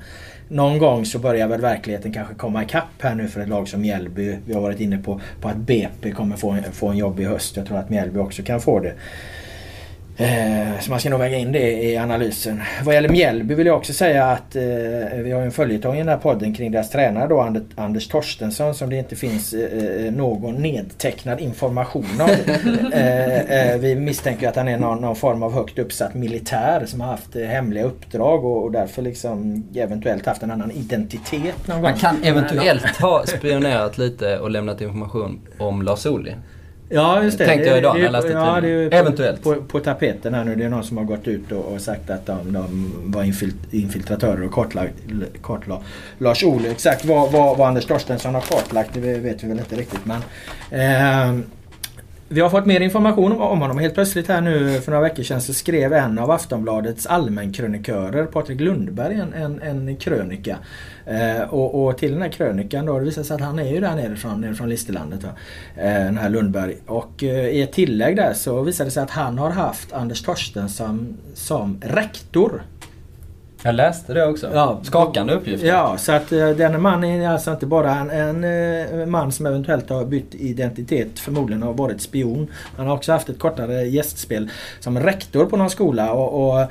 [0.50, 3.82] Någon gång så börjar väl verkligheten kanske komma ikapp här nu för ett lag som
[3.82, 4.38] Mjällby.
[4.46, 7.58] Vi har varit inne på, på att BP kommer få en, få en jobbig höst.
[7.58, 8.94] Jag tror att Mjällby också kan få det.
[10.20, 12.62] Eh, så man ska nog väga in det i analysen.
[12.84, 14.62] Vad gäller Mjällby vill jag också säga att eh,
[15.18, 18.76] vi har en följetong i den här podden kring deras tränare då Anders, Anders Torstensson
[18.76, 22.30] som det inte finns eh, eh någon nedtecknad information om.
[22.94, 27.02] Eh, eh, vi misstänker att han är någon, någon, form av högt uppsatt militär som
[27.02, 31.90] har haft hemliga uppdrag och, och därför liksom eventuellt haft en annan identitet någon gång.
[31.90, 36.32] Han kan eventuellt ha spionerat lite och lämnat information om Lars Ohly.
[36.90, 37.46] Ja, just det.
[37.46, 39.44] Tänkte jag idag när jag läste ja, det är på, Eventuellt.
[39.44, 40.56] På, på, tapeten här nu.
[40.56, 43.74] Det är någon som har gått ut och, och sagt att de, de var infilt,
[43.74, 44.96] infiltratörer och kartlagt
[46.18, 46.70] Lars Ohly.
[46.70, 50.02] Exakt vad, vad, vad Anders Torstensson har kartlagt det vet vi väl inte riktigt.
[50.06, 50.22] Men,
[50.72, 51.40] eh,
[52.30, 53.80] vi har fått mer information om honom.
[53.80, 58.62] Helt plötsligt här nu för några veckor sedan så skrev en av Aftonbladets allmänkrönikörer, Patrik
[58.62, 60.58] Lundberg, en, en, en krönika.
[61.06, 63.80] Eh, och, och, till den här krönikan då, det visar sig att han är ju
[63.80, 65.24] där nerifrån, nerifrån Listerlandet.
[65.24, 65.34] Eh,
[65.84, 66.76] den här Lundberg.
[66.86, 70.22] Och eh, i ett tillägg där så visar det sig att han har haft Anders
[70.22, 72.62] Torstensson som rektor
[73.64, 74.50] jag läste det också.
[74.54, 75.68] Ja, Skakande uppgifter.
[75.68, 79.46] Ja, så att uh, denne man är alltså inte bara en, en uh, man som
[79.46, 82.48] eventuellt har bytt identitet, förmodligen har varit spion.
[82.78, 84.50] Han har också haft ett kortare gästspel
[84.80, 86.12] som rektor på någon skola.
[86.12, 86.68] och, och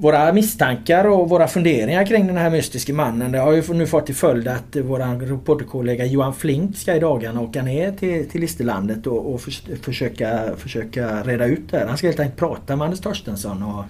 [0.00, 4.06] våra misstankar och våra funderingar kring den här mystiska mannen det har ju nu fått
[4.06, 9.06] till följd att vår reporterkollega Johan Flink ska i dagarna åka ner till, till Listerlandet
[9.06, 11.86] och, och för, försöka, försöka reda ut det här.
[11.86, 13.84] Han ska helt enkelt prata med Anders Torstensson och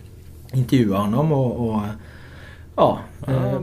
[0.53, 1.81] intervjua honom och, och
[2.77, 2.99] Ja.
[3.27, 3.63] ja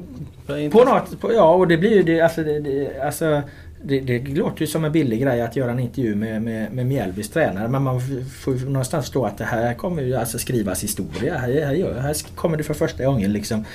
[0.57, 3.41] eh, på något, på, ja och det blir ju det, alltså, det, det, alltså
[3.83, 6.85] det, det låter ju som en billig grej att göra en intervju med, med, med
[6.85, 8.01] Mjällbys tränare men man
[8.41, 11.37] får ju någonstans förstå att det här kommer ju alltså skrivas historia.
[11.37, 13.65] Här, här, här kommer det för första gången liksom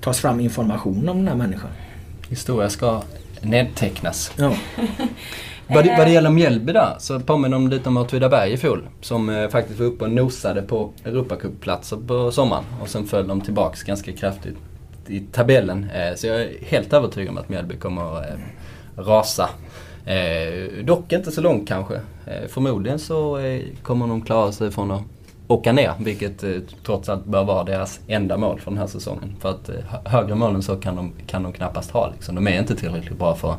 [0.00, 1.70] tas fram information om den här människan.
[2.28, 3.02] Historia ska
[3.40, 4.32] nedtecknas.
[4.36, 4.54] Ja.
[5.66, 8.88] vad, det, vad det gäller Mjällby där så påminner de lite om Åtvidaberg i fjol.
[9.00, 13.40] Som eh, faktiskt var uppe och nosade på Europacuppplatser på sommaren och sen föll de
[13.40, 14.56] tillbaks ganska kraftigt
[15.06, 15.90] i tabellen.
[15.90, 18.36] Eh, så jag är helt övertygad om att Mjällby kommer att eh,
[18.96, 19.48] rasa.
[20.06, 21.94] Eh, dock inte så långt kanske.
[22.26, 25.02] Eh, förmodligen så eh, kommer de klara sig från att
[25.48, 26.50] åka ner, vilket eh,
[26.86, 29.36] trots allt bör vara deras enda mål för den här säsongen.
[29.40, 29.70] För att
[30.04, 32.12] högre mål än så kan de, kan de knappast ha.
[32.14, 32.34] Liksom.
[32.34, 33.56] De är inte tillräckligt bra för,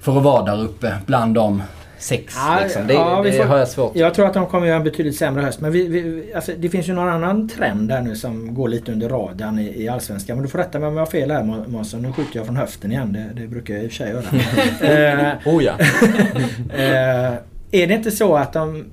[0.00, 1.62] för att vara där uppe bland de
[1.98, 2.34] sex.
[2.36, 2.86] Ja, liksom.
[2.86, 3.96] Det, ja, det får, har jag svårt.
[3.96, 5.60] Jag tror att de kommer göra en betydligt sämre höst.
[5.60, 8.92] Men vi, vi, alltså, det finns ju någon annan trend där nu som går lite
[8.92, 10.36] under radarn i, i Allsvenskan.
[10.36, 12.02] Men du får rätta mig om jag har fel här Månsson.
[12.02, 13.12] Nu skjuter jag från höften igen.
[13.12, 15.30] Det, det brukar jag i och för sig göra.
[15.30, 15.72] eh, oh ja.
[16.74, 17.34] eh,
[17.70, 18.84] är det inte så att de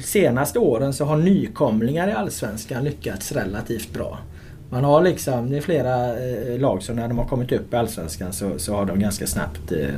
[0.00, 4.18] senaste åren så har nykomlingar i Allsvenskan lyckats relativt bra?
[4.70, 7.76] Man har liksom, det är flera eh, lag som när de har kommit upp i
[7.76, 9.88] Allsvenskan så, så har de ganska snabbt eh,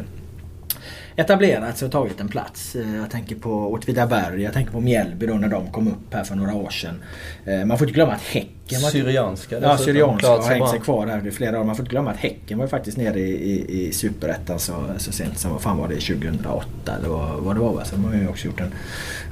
[1.17, 2.77] etablerat sig och tagit en plats.
[2.77, 6.25] Eh, jag tänker på Åtvidaberg, jag tänker på Mjällby då när de kom upp här
[6.25, 7.03] för några år sedan.
[7.45, 8.91] Eh, man får inte glömma att Häcken var...
[8.91, 11.65] Syrianska Ja, Syrianska har hängt sig kvar här i flera år.
[11.65, 15.13] Man får inte glömma att Häcken var faktiskt nere i, i, i Superettan så, så
[15.13, 16.67] sent som, vad fan var det, 2008
[16.99, 17.73] eller vad, vad det var.
[17.73, 17.85] Va?
[17.85, 18.75] Så de har ju också gjort en,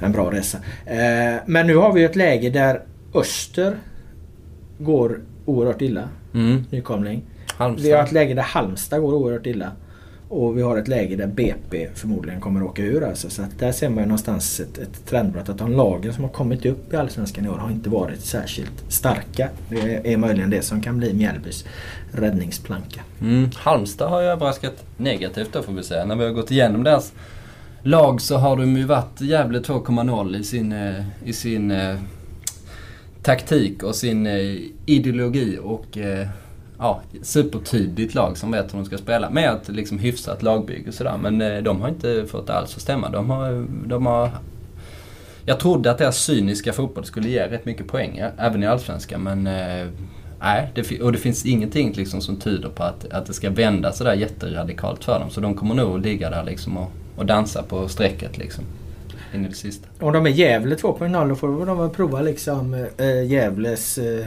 [0.03, 0.59] en bra resa.
[0.87, 2.83] Eh, men nu har vi ett läge där
[3.15, 3.77] Öster
[4.79, 6.09] går oerhört illa.
[6.35, 6.65] Mm.
[6.71, 7.23] Nykomling.
[7.57, 7.87] Halmstad.
[7.87, 9.73] Vi har ett läge där Halmstad går oerhört illa.
[10.35, 13.05] Och vi har ett läge där BP förmodligen kommer åka ur.
[13.05, 13.31] Alltså.
[13.31, 15.49] Så att där ser man ju någonstans ett, ett trendbrott.
[15.49, 18.85] Att de lagen som har kommit upp i Allsvenskan i år har inte varit särskilt
[18.89, 19.49] starka.
[19.69, 21.65] Det är möjligen det som kan bli Mjällbys
[22.13, 23.01] räddningsplanka.
[23.21, 23.51] Mm.
[23.55, 26.05] Halmstad har ju överraskat negativt då får vi säga.
[26.05, 27.13] När vi har gått igenom deras
[27.83, 31.97] lag så har de ju varit Gävle 2.0 i sin, eh, i sin eh,
[33.23, 34.57] taktik och sin eh,
[34.87, 35.59] ideologi.
[35.63, 36.29] och eh,
[36.83, 39.31] ja, supertydligt lag som vet hur de ska spela.
[39.31, 41.19] Med ett liksom hyfsat lagbygge och sådär.
[41.23, 43.09] Men eh, de har inte fått det alls att stämma.
[43.09, 44.31] De har, de har
[45.45, 49.23] jag trodde att deras cyniska fotboll skulle ge rätt mycket poäng, även i Allsvenskan.
[49.23, 49.87] Men eh,
[50.41, 53.93] nej, det, och det finns ingenting liksom som tyder på att, att det ska vända
[53.93, 55.31] sådär jätteradikalt för dem.
[55.31, 58.65] Så de kommer nog att ligga där liksom och, och dansa på strecket liksom.
[59.35, 59.89] In i det sista.
[60.01, 64.27] Om de är Gävle 2.0 då får de väl prova liksom äh, Gävles äh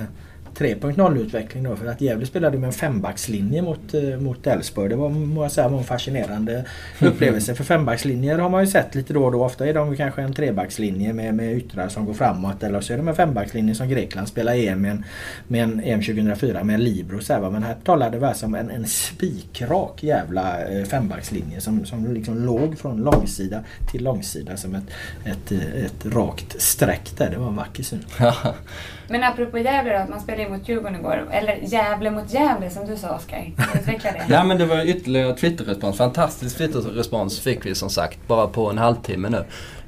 [0.58, 4.90] 3.0 utveckling då för att Gävle spelade med en fembackslinje mot, eh, mot Elfsborg.
[4.90, 6.66] Det var, må jag säga, var en fascinerande
[7.02, 7.56] upplevelse.
[7.56, 9.46] för fembackslinjer har man ju sett lite då och då.
[9.46, 12.98] Ofta är de kanske en trebackslinje med, med yttrar som går framåt eller så är
[12.98, 15.04] de en fembackslinje som Grekland spelar EM med en,
[15.48, 17.22] med en EM 2004 med en Libro.
[17.22, 21.86] Så här, Men här talade vi alltså om en, en spikrak jävla eh, fembackslinje som,
[21.86, 24.86] som liksom låg från långsida till långsida som ett,
[25.26, 25.52] ett,
[25.86, 27.30] ett rakt streck där.
[27.30, 28.06] Det var en vacker syn.
[29.08, 31.28] Men apropå Gävle då, man spelade ju mot Djurgården igår.
[31.32, 33.52] Eller Gävle mot Gävle som du sa Oskar.
[33.76, 34.26] Utveckla det.
[34.34, 35.98] ja men det var ytterligare Twitterrespons.
[35.98, 39.46] Fantastisk Twitterrespons fick vi som sagt bara på en halvtimme nu.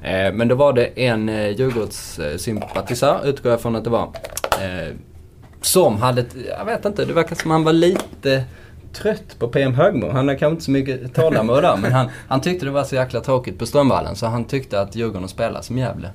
[0.09, 4.03] Eh, men då var det en eh, Djurgårdssympatisör, utgår jag från att det var.
[4.61, 4.95] Eh,
[5.61, 6.25] som hade,
[6.57, 8.43] jag vet inte, det verkar som han var lite
[8.93, 10.11] trött på PM Högmo.
[10.11, 12.95] Han har kanske inte så mycket tålamod där men han, han tyckte det var så
[12.95, 16.09] jäkla tråkigt på Strömvallen så han tyckte att Djurgården spelade som Gävle.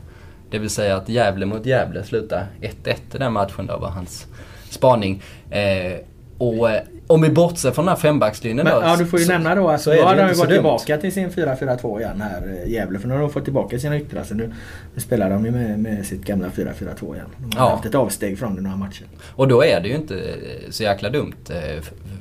[0.52, 4.26] Det vill säga att Gävle mot Gävle slutar 1-1 i den matchen då var hans
[4.70, 5.22] spaning.
[5.50, 5.92] Eh,
[6.38, 8.72] och eh, om vi bortser från den här fembackslinjen då.
[8.82, 10.34] ja, du får ju så, nämna då att så då är det har de ju
[10.34, 12.98] gått tillbaka till sin 4-4-2 igen här eh, Gävle.
[12.98, 14.24] För nu har de fått tillbaka sina yttrar.
[14.24, 14.52] Så nu,
[14.94, 17.26] nu spelar de ju med, med sitt gamla 4-4-2 igen.
[17.38, 17.70] De har Ja.
[17.70, 19.06] haft ett avsteg från det några matcher.
[19.34, 21.34] Och då är det ju inte eh, så jäkla dumt,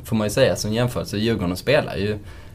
[0.04, 1.18] får man ju säga som jämförelse.
[1.18, 2.12] Djurgården spelar ju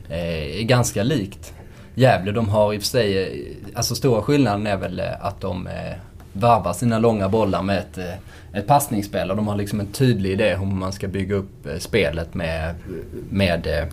[0.09, 1.53] eh, ganska likt
[1.99, 2.33] Gävle.
[2.33, 5.67] De har i och för sig, eh, alltså stora skillnaden är väl eh, att de
[5.67, 5.95] eh,
[6.33, 7.99] varvar sina långa bollar med ett,
[8.53, 12.35] ett passningsspel och de har liksom en tydlig idé hur man ska bygga upp spelet
[12.35, 12.75] med,
[13.31, 13.89] med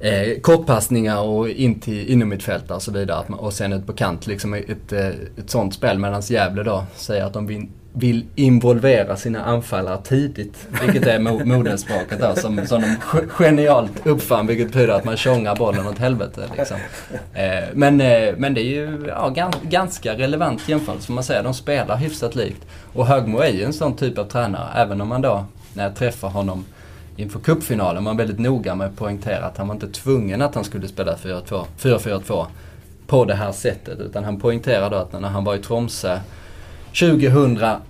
[0.00, 3.24] eh, kortpassningar och in till innermittfältare och så vidare.
[3.26, 5.98] Man, och sen ut på kant, liksom ett, eh, ett sånt spel.
[5.98, 10.68] Medan Gävle då säger att de vill, vill involvera sina anfallare tidigt.
[10.82, 12.96] Vilket är mo- modespråket där som, som de
[13.28, 14.46] genialt uppfann.
[14.46, 16.42] Vilket betyder att man tjongar bollen åt helvete.
[16.56, 16.76] Liksom.
[17.34, 21.42] Eh, men, eh, men det är ju ja, gan, ganska relevant jämförelse får man säga.
[21.42, 22.66] De spelar hyfsat likt.
[22.92, 24.68] Och Högmo är ju en sån typ av tränare.
[24.76, 25.44] Även om man då,
[25.74, 26.64] när jag träffar honom
[27.18, 30.54] inför cupfinalen var han väldigt noga med att poängtera att han var inte tvungen att
[30.54, 32.46] han skulle spela 4-4-2
[33.06, 34.00] på det här sättet.
[34.00, 36.20] Utan han poängterade att när han var i Tromsö
[36.86, 37.80] 2004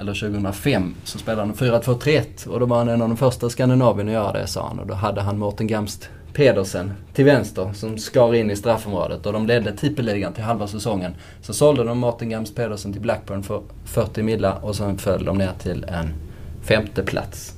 [0.00, 4.10] eller 2005 så spelade han 4-2-3-1 och då var han en av de första skandinavierna
[4.10, 4.78] att göra det sa han.
[4.78, 9.32] Och då hade han Mårten Gamst Pedersen till vänster som skar in i straffområdet och
[9.32, 11.14] de ledde tippeligan till halva säsongen.
[11.42, 15.38] Så sålde de Mårten Gamst Pedersen till Blackburn för 40 millar och sen föll de
[15.38, 16.14] ner till en
[16.62, 17.53] femte plats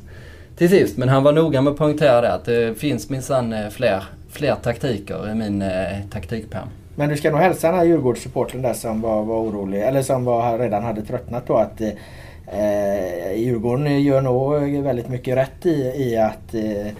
[0.57, 0.97] till sist.
[0.97, 4.55] Men han var noga med att poängtera det att det finns minsann eh, fler, fler
[4.55, 6.69] taktiker i min eh, taktikpärm.
[6.95, 10.25] Men du ska nog hälsa den här Djurgårdssupporten där som var, var orolig, eller som
[10.25, 15.93] var, redan hade tröttnat då att eh, eh Djurgården gör nog väldigt mycket rätt i,
[15.97, 16.93] i att eh,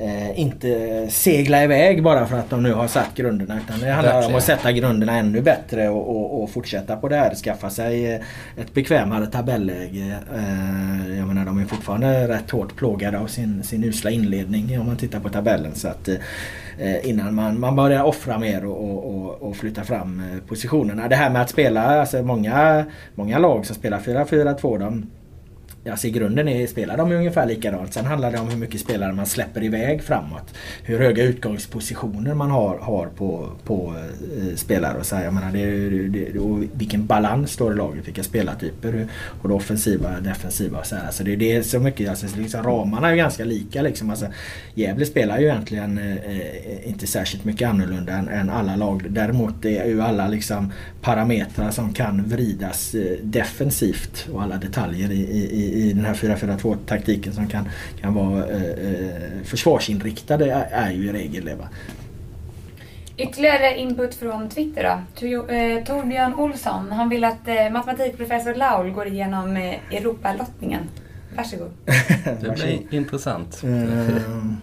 [0.00, 3.60] eh, inte segla iväg bara för att de nu har satt grunderna.
[3.64, 4.38] Utan det handlar om Verkligen.
[4.38, 7.34] att sätta grunderna ännu bättre och, och, och fortsätta på det här.
[7.34, 8.20] Skaffa sig eh,
[8.60, 10.16] ett bekvämare tabelläge.
[10.34, 14.86] Eh, jag menar de är fortfarande rätt hårt plågade av sin, sin usla inledning om
[14.86, 15.74] man tittar på tabellen.
[15.74, 16.08] Så att,
[16.78, 21.08] eh, innan man, man börjar offra mer och, och, och, flytta fram eh, positionerna.
[21.08, 22.84] Det här med att spela, alltså många,
[23.14, 25.06] många lag som spelar 4-4-2 de
[25.90, 27.94] Alltså i grunden är, spelar de ungefär likadant.
[27.94, 30.54] Sen handlar det om hur mycket spelare man släpper iväg framåt.
[30.82, 33.94] Hur höga utgångspositioner man har, har på, på
[34.38, 34.98] eh, spelare.
[34.98, 38.08] Och så här, jag menar, det, det, och vilken balans står i laget.
[38.08, 39.08] Vilka spelartyper.
[39.42, 41.06] Och det offensiva, defensiva och så här.
[41.06, 42.08] Alltså det, det är så mycket.
[42.08, 43.82] Alltså liksom, ramarna är ju ganska lika.
[43.82, 44.10] Liksom.
[44.10, 44.26] Alltså,
[44.74, 49.04] Gävle spelar ju egentligen eh, eh, inte särskilt mycket annorlunda än, än alla lag.
[49.10, 55.22] Däremot är ju alla liksom parametrar som kan vridas eh, defensivt och alla detaljer i,
[55.22, 57.68] i, i den här 4-4-2 taktiken som kan,
[58.00, 61.54] kan vara eh, eh, försvarsinriktade är, är ju i regel det.
[61.54, 61.68] Va?
[63.16, 65.20] Ytterligare input från Twitter då.
[65.20, 69.56] Tor- eh, Torbjörn Olsson, han vill att eh, matematikprofessor Laul går igenom
[69.90, 70.80] Europalottningen.
[71.36, 71.70] Varsågod.
[72.40, 73.62] Det blir intressant.
[73.64, 74.56] Ehm,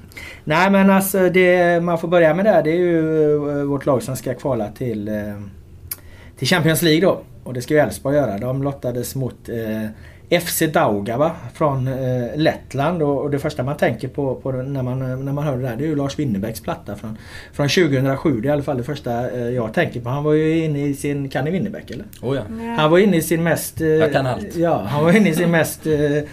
[0.44, 4.16] nej men alltså det man får börja med där det är ju vårt lag som
[4.16, 5.10] ska kvala till,
[6.38, 7.22] till Champions League då.
[7.44, 8.38] Och det ska ju Elfsborg göra.
[8.38, 9.90] De lottades mot eh,
[10.30, 15.26] FC Daugava från eh, Lettland och, och det första man tänker på, på när, man,
[15.26, 17.18] när man hör det där det är ju Lars Winnerbäcks platta från,
[17.54, 18.42] från 2007.
[18.42, 20.10] Det är i alla fall det första eh, jag tänker på.
[20.10, 21.30] Han var ju inne i sin...
[21.30, 22.06] Kan ni Winnerbäck eller?
[22.22, 22.42] Oh ja.
[22.78, 23.82] Han var inne i sin mest...
[23.82, 24.56] eh, Jag kan allt.
[24.56, 26.24] Ja, han var inne i sin mest eh, eh,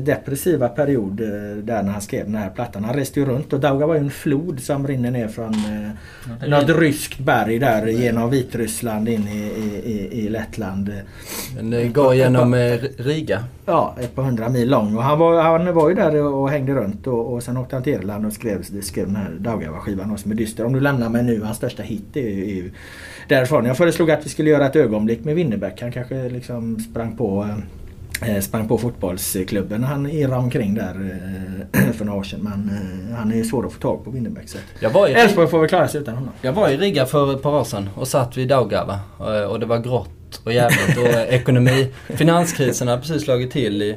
[0.00, 2.84] depressiva period eh, där när han skrev den här plattan.
[2.84, 6.48] Han reste ju runt och Dauga var ju en flod som rinner ner från eh,
[6.48, 9.38] något ryskt berg där genom Vitryssland in i,
[9.84, 10.92] i, i, Lettland.
[11.56, 13.44] Den eh, går genom eh, Riga.
[13.66, 14.96] Ja, ett par hundra mil lång.
[14.96, 17.82] Och han, var, han var ju där och hängde runt och, och sen åkte han
[17.82, 20.64] till Irland och skrev, skrev den här Daugava-skivan som är dyster.
[20.64, 22.70] Om du lämnar mig nu, hans största hit är ju, är ju
[23.28, 23.64] därifrån.
[23.64, 25.82] Jag föreslog att vi skulle göra ett ögonblick med Winnerbäck.
[25.82, 27.77] Han kanske liksom sprang på eh,
[28.42, 31.18] sprang på fotbollsklubben han irrade omkring där
[31.72, 32.40] eh, för några år sedan.
[32.42, 32.70] Men
[33.10, 34.48] eh, han är svår att få tag på Winnerbäck.
[35.14, 36.32] Elfsborg får väl klara sig utan honom.
[36.42, 39.00] jag var i Riga för ett par år sedan och satt vid Daugava
[39.48, 43.96] och, det var grått och jävligt och ekonomi, finanskrisen hade precis slagit till i,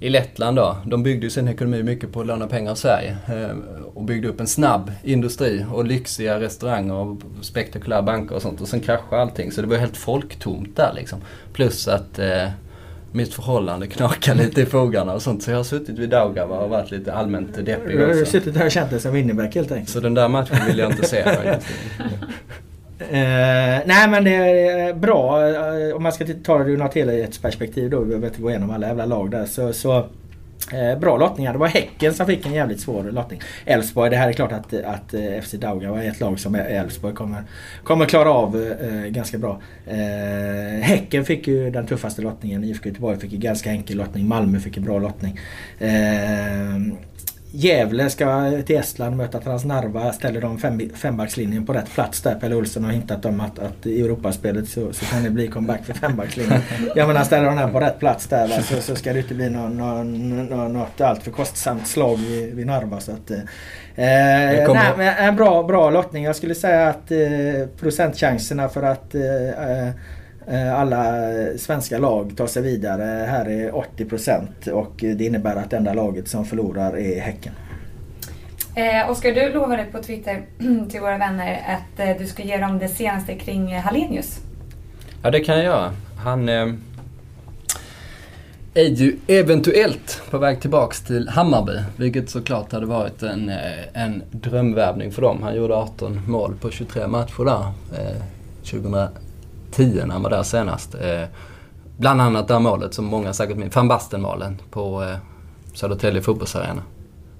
[0.00, 0.76] i Lettland då.
[0.84, 3.56] De byggde sin ekonomi mycket på att låna pengar av Sverige eh,
[3.94, 8.68] och byggde upp en snabb industri och lyxiga restauranger och spektakulära banker och sånt och
[8.68, 11.20] sen kraschade allting så det var helt folktomt där liksom.
[11.52, 12.48] Plus att eh,
[13.16, 15.42] mitt förhållande knakar lite i fogarna och sånt.
[15.42, 18.26] Så jag har suttit vid Daugava och varit lite allmänt deppig Du har också.
[18.26, 19.88] suttit här och känt dig som Winnerbäck helt enkelt.
[19.90, 21.66] Så den där matchen vill jag inte se faktiskt.
[22.98, 23.08] Eh,
[23.86, 28.00] nej men det är bra eh, om man ska ta det ur något helhetsperspektiv då.
[28.00, 29.46] Vi behöver inte gå igenom alla jävla lag där.
[29.46, 30.06] Så, så
[30.72, 31.52] eh, bra lottningar.
[31.52, 33.40] Det var Häcken som fick en jävligt svår lottning.
[33.64, 37.14] Elfsborg, det här är klart att, att eh, FC Daugava är ett lag som Elfsborg
[37.14, 37.42] kommer,
[37.84, 39.60] kommer klara av eh, eh, ganska bra.
[39.86, 42.64] Eh, häcken fick ju den tuffaste lottningen.
[42.64, 44.28] IFK Göteborg fick en ganska enkel lottning.
[44.28, 45.40] Malmö fick en bra lottning.
[45.78, 45.88] Eh,
[47.56, 50.12] Gävle ska till Estland möta Transnarva.
[50.12, 52.34] Ställer de fem, fembackslinjen på rätt plats där.
[52.34, 55.84] Pelle Olsson har hintat om att, att i Europaspelet så, så kan det bli comeback
[55.84, 56.60] för fembackslinjen.
[56.96, 59.34] Jag menar ställer de den på rätt plats där va, så, så ska det inte
[59.34, 63.00] bli någon, någon, någon, något alltför kostsamt slag vid, vid Narva.
[63.00, 63.38] Så att, eh,
[63.94, 66.24] nej, men en bra, bra lottning.
[66.24, 67.18] Jag skulle säga att eh,
[67.80, 69.90] procentchanserna för att eh, eh,
[70.76, 71.22] alla
[71.58, 73.26] svenska lag tar sig vidare.
[73.26, 77.52] Här är 80% och det innebär att enda laget som förlorar är Häcken.
[78.76, 80.42] Eh, Oskar, du lovade på Twitter
[80.90, 84.38] till våra vänner att eh, du ska ge dem det senaste kring eh, Hallenius.
[85.22, 85.92] Ja, det kan jag göra.
[86.24, 86.72] Han eh,
[88.74, 91.78] är ju eventuellt på väg tillbaks till Hammarby.
[91.96, 95.42] Vilket såklart hade varit en, eh, en drömvärvning för dem.
[95.42, 97.72] Han gjorde 18 mål på 23 matcher där.
[98.00, 98.22] Eh,
[99.76, 100.94] 2010 när han var där senast.
[100.94, 101.24] Eh,
[101.96, 103.76] bland annat det här målet som många säkert minns.
[103.76, 105.16] Van Basten-målen på eh,
[105.74, 106.82] Södertälje fotbollsarena.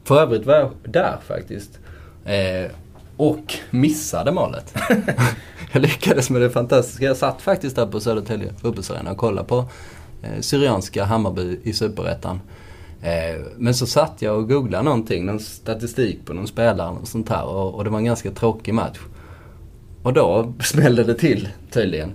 [0.05, 1.79] För övrigt var jag där faktiskt.
[2.25, 2.71] Eh,
[3.17, 4.75] och missade målet.
[5.73, 7.05] jag lyckades med det fantastiska.
[7.05, 9.65] Jag satt faktiskt där på Södertälje fotbollsarena och kollade på
[10.23, 12.41] eh, Syrianska Hammarby i Superettan.
[13.03, 17.29] Eh, men så satt jag och googlade någonting, någon statistik på någon spelare och sånt
[17.29, 18.99] här och, och det var en ganska tråkig match.
[20.07, 22.13] Och då smällde det till tydligen.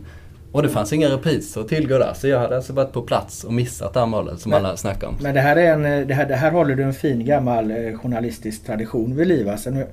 [0.51, 2.13] Och det fanns inga repriser att tillgå där.
[2.13, 4.77] Så jag hade alltså varit på plats och missat det här målet som Men- alla
[4.77, 5.17] snackar om.
[5.21, 7.93] Men det här, är en, det, här, det här håller du en fin gammal eh,
[7.93, 9.49] journalistisk tradition vid liv.
[9.49, 9.87] Alltså nu,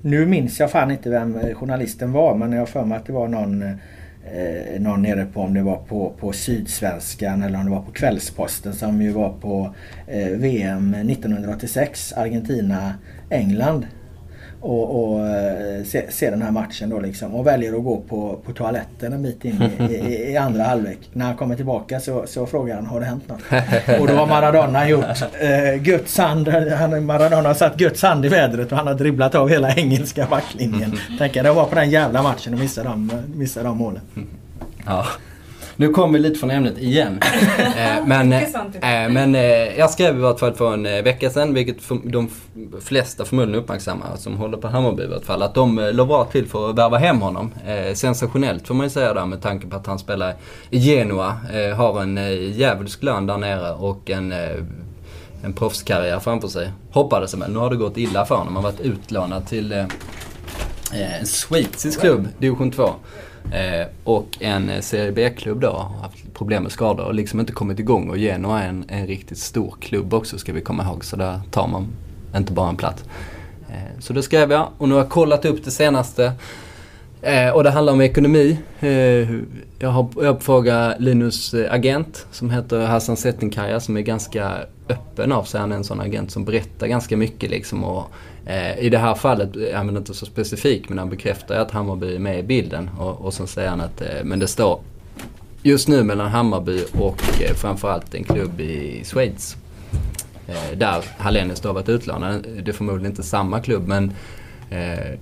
[0.00, 3.06] nu minns jag fan inte vem eh, journalisten var men jag har för mig att
[3.06, 7.64] det var någon, eh, någon nere på om det var på, på Sydsvenskan eller om
[7.64, 9.74] det var på Kvällsposten som ju var på
[10.06, 13.86] eh, VM 1986, Argentina-England.
[14.64, 18.38] Och, och eh, se, se den här matchen då liksom och väljer att gå på,
[18.44, 20.98] på toaletten en bit in i, i, i andra halvlek.
[21.12, 23.40] När han kommer tillbaka så, så frågar han har det hänt något?
[24.00, 25.04] Och då har Maradona gjort
[25.40, 26.48] eh, Guds hand.
[26.48, 30.26] Han, Maradona har satt Guds hand i vädret och han har dribblat av hela engelska
[30.30, 30.98] backlinjen.
[31.18, 34.02] Tänker det var på den jävla matchen och missade de, missade de målen.
[34.86, 35.06] Ja.
[35.82, 37.20] Nu kommer vi lite från ämnet igen.
[37.76, 41.30] Eh, men sånt eh, men eh, jag skrev i vart fall för en eh, vecka
[41.30, 42.30] sedan, vilket de
[42.80, 46.24] flesta förmodligen uppmärksammar som håller på Hammarby i vart fall, att de eh, låg bra
[46.24, 47.54] till för att värva hem honom.
[47.66, 50.34] Eh, sensationellt får man ju säga där med tanke på att han spelar
[50.70, 54.38] i Genua, eh, har en eh, djävulsk lön där nere och en eh,
[55.44, 56.72] en proffskarriär framför sig.
[56.90, 57.52] Hoppades väl.
[57.52, 58.54] Nu har det gått illa för honom.
[58.54, 59.78] Han har varit utlånad till eh,
[60.92, 62.90] eh, en schweizisk klubb, division 2.
[63.52, 67.52] Eh, och en eh, Serie B-klubb då har haft problem med skador och liksom inte
[67.52, 68.10] kommit igång.
[68.10, 71.04] Och Genoa är en, en riktigt stor klubb också ska vi komma ihåg.
[71.04, 71.86] Så där tar man
[72.36, 73.04] inte bara en plats.
[73.68, 76.32] Eh, så det skrev jag och nu har jag kollat upp det senaste.
[77.22, 78.58] Eh, och det handlar om ekonomi.
[78.80, 79.30] Eh,
[79.78, 84.56] jag har jag frågat Linus eh, agent som heter Hassan Settinkaya som är ganska
[84.88, 85.60] öppen av sig.
[85.60, 87.84] Han är en sån agent som berättar ganska mycket liksom.
[87.84, 88.10] Och,
[88.46, 91.70] eh, I det här fallet eh, är väl inte så specifik men han bekräftar att
[91.70, 92.90] Hammarby är med i bilden.
[92.98, 94.80] Och, och så säger han att eh, men det står
[95.62, 99.56] just nu mellan Hammarby och eh, framförallt en klubb i Schweiz.
[100.46, 102.46] Eh, där Hallenius då har varit utlånad.
[102.64, 104.12] Det är förmodligen inte samma klubb men
[104.70, 105.18] eh,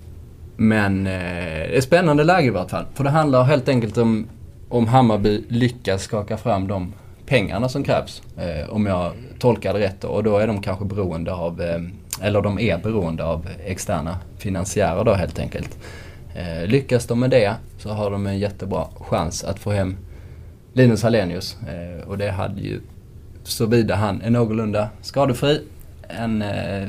[0.56, 2.84] men det är ett spännande läge i vart fall.
[2.94, 4.26] För det handlar helt enkelt om
[4.70, 6.92] om Hammarby lyckas skaka fram de
[7.26, 8.22] pengarna som krävs.
[8.36, 10.04] Eh, om jag tolkar det rätt.
[10.04, 11.80] Och då är de kanske beroende av, eh,
[12.22, 15.78] eller de är beroende av externa finansiärer då helt enkelt.
[16.34, 19.96] Eh, lyckas de med det så har de en jättebra chans att få hem
[20.72, 21.56] Linus Hallenius.
[21.68, 22.80] Eh, och det hade ju,
[23.44, 25.60] såvida han är någorlunda skadefri,
[26.08, 26.88] en eh,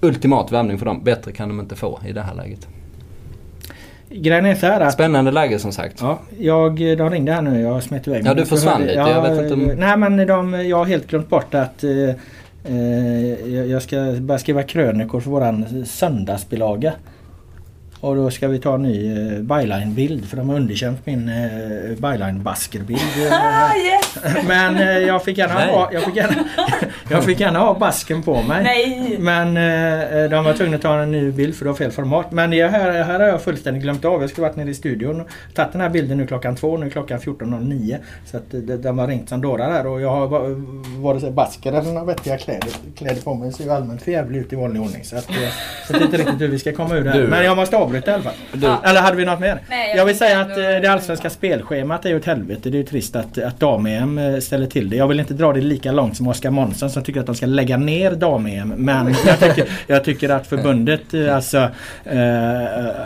[0.00, 1.04] ultimat värvning för dem.
[1.04, 2.68] Bättre kan de inte få i det här läget.
[4.12, 5.98] Grejen är så här att Spännande läge som sagt.
[6.00, 7.60] Ja, jag, de ringde här nu.
[7.60, 8.26] Jag smet iväg.
[8.26, 8.92] Ja, du försvann lite.
[8.94, 11.90] Jag vet inte om- Nej, men de, jag har helt glömt bort att eh,
[13.52, 16.92] jag jag ska börja skriva krönikor för våran söndagsbilaga.
[18.00, 21.96] Och då ska vi ta en ny eh, byline-bild för de har underkänt min eh,
[21.98, 23.00] byline-baskerbild.
[23.32, 24.18] Ah, yes!
[24.48, 26.34] Men eh, jag fick gärna ha, jag fick gärna,
[27.10, 28.64] Jag fick gärna ha basken på mig.
[28.64, 29.16] Nej!
[29.18, 32.32] Men eh, de var tvungna att ta en ny bild för det var fel format.
[32.32, 34.20] Men jag, här, här har jag fullständigt glömt av.
[34.20, 36.76] Jag skulle varit nere i studion och tagit den här bilden nu klockan två.
[36.76, 37.96] Nu är klockan 14.09.
[38.26, 40.28] Så att de, de har ringt som dårar här och jag har
[41.02, 43.52] vare sig basken eller några vettiga kläder, kläder på mig.
[43.52, 45.04] Ser ju allmänt för ut i vanlig ordning.
[45.04, 45.36] Så, att, eh,
[45.86, 47.26] så jag vet inte riktigt hur vi ska komma ur det här.
[47.26, 48.32] Men jag måste avbryta i alla fall.
[48.52, 48.66] Du.
[48.84, 49.60] Eller hade vi något mer?
[49.68, 52.70] Nej, jag, jag vill säga att eh, det allsvenska spelschemat är ju ett helvete.
[52.70, 54.96] Det är ju trist att, att dam-EM eh, ställer till det.
[54.96, 57.46] Jag vill inte dra det lika långt som Oskar Månsson som tycker att de ska
[57.46, 58.68] lägga ner dam-EM.
[58.68, 61.58] Men jag tycker, jag tycker att förbundet eh, alltså,
[62.04, 62.18] eh,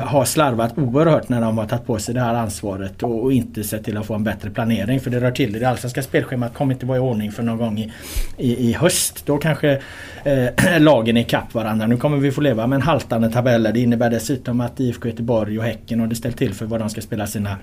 [0.00, 3.64] har slarvat oerhört när de har tagit på sig det här ansvaret och, och inte
[3.64, 5.00] sett till att få en bättre planering.
[5.00, 5.58] För det rör till det.
[5.58, 7.92] Det allsvenska spelschemat kommer inte vara i ordning för någon gång i,
[8.36, 9.26] i, i höst.
[9.26, 9.80] Då kanske
[10.24, 11.86] eh, lagen är ikapp varandra.
[11.86, 13.62] Nu kommer vi få leva med en haltande tabell.
[13.62, 16.90] Det innebär dessutom att IFK Göteborg och Häcken har det ställt till för vad de
[16.90, 17.56] ska spela sina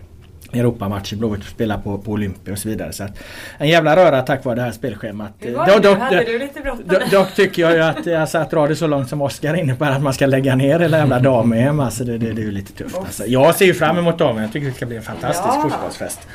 [0.54, 2.93] Europamatcher, Blåvitt spelar på, på Olympia och så vidare.
[2.93, 3.12] Så att,
[3.58, 5.34] en jävla röra tack vare det här spelschemat.
[5.39, 6.86] Hur var det dock, Hade du lite bråttom?
[7.12, 10.02] Dock tycker jag ju att, alltså, att dra det så långt som Oskar innebär att
[10.02, 11.80] man ska lägga ner hela jävla dam-EM.
[11.80, 12.97] Alltså det, det, det är ju lite tufft.
[12.97, 13.26] Alltså.
[13.26, 15.62] Jag ser ju fram emot dam Jag tycker det ska bli en fantastisk ja.
[15.62, 16.28] fotbollsfest.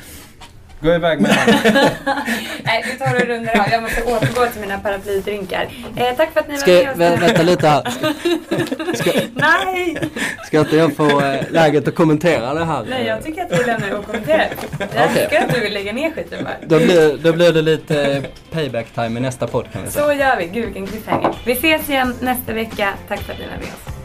[0.81, 1.31] Gå iväg med
[2.65, 3.67] Nej, vi tar och rundar av.
[3.71, 5.69] Jag måste återgå till mina paraplydrinkar.
[5.97, 6.99] Eh, tack för att ni ska, var med oss.
[6.99, 7.83] Vä vänta lite här.
[8.95, 9.99] Ska, Nej!
[10.47, 12.85] Ska inte jag få äh, läget att kommentera det här?
[12.89, 14.51] Nej, jag tycker att du lämnar det okommenterat.
[14.79, 15.23] Jag okay.
[15.23, 16.55] älskar att du vill lägga ner skiten bara.
[16.67, 20.05] Då blir, då blir det lite eh, payback time i nästa podd kan vi säga.
[20.05, 20.47] Så gör vi.
[20.47, 21.35] Gud vilken cliffhanger.
[21.45, 22.95] Vi ses igen nästa vecka.
[23.09, 23.96] Tack för att ni var med oss.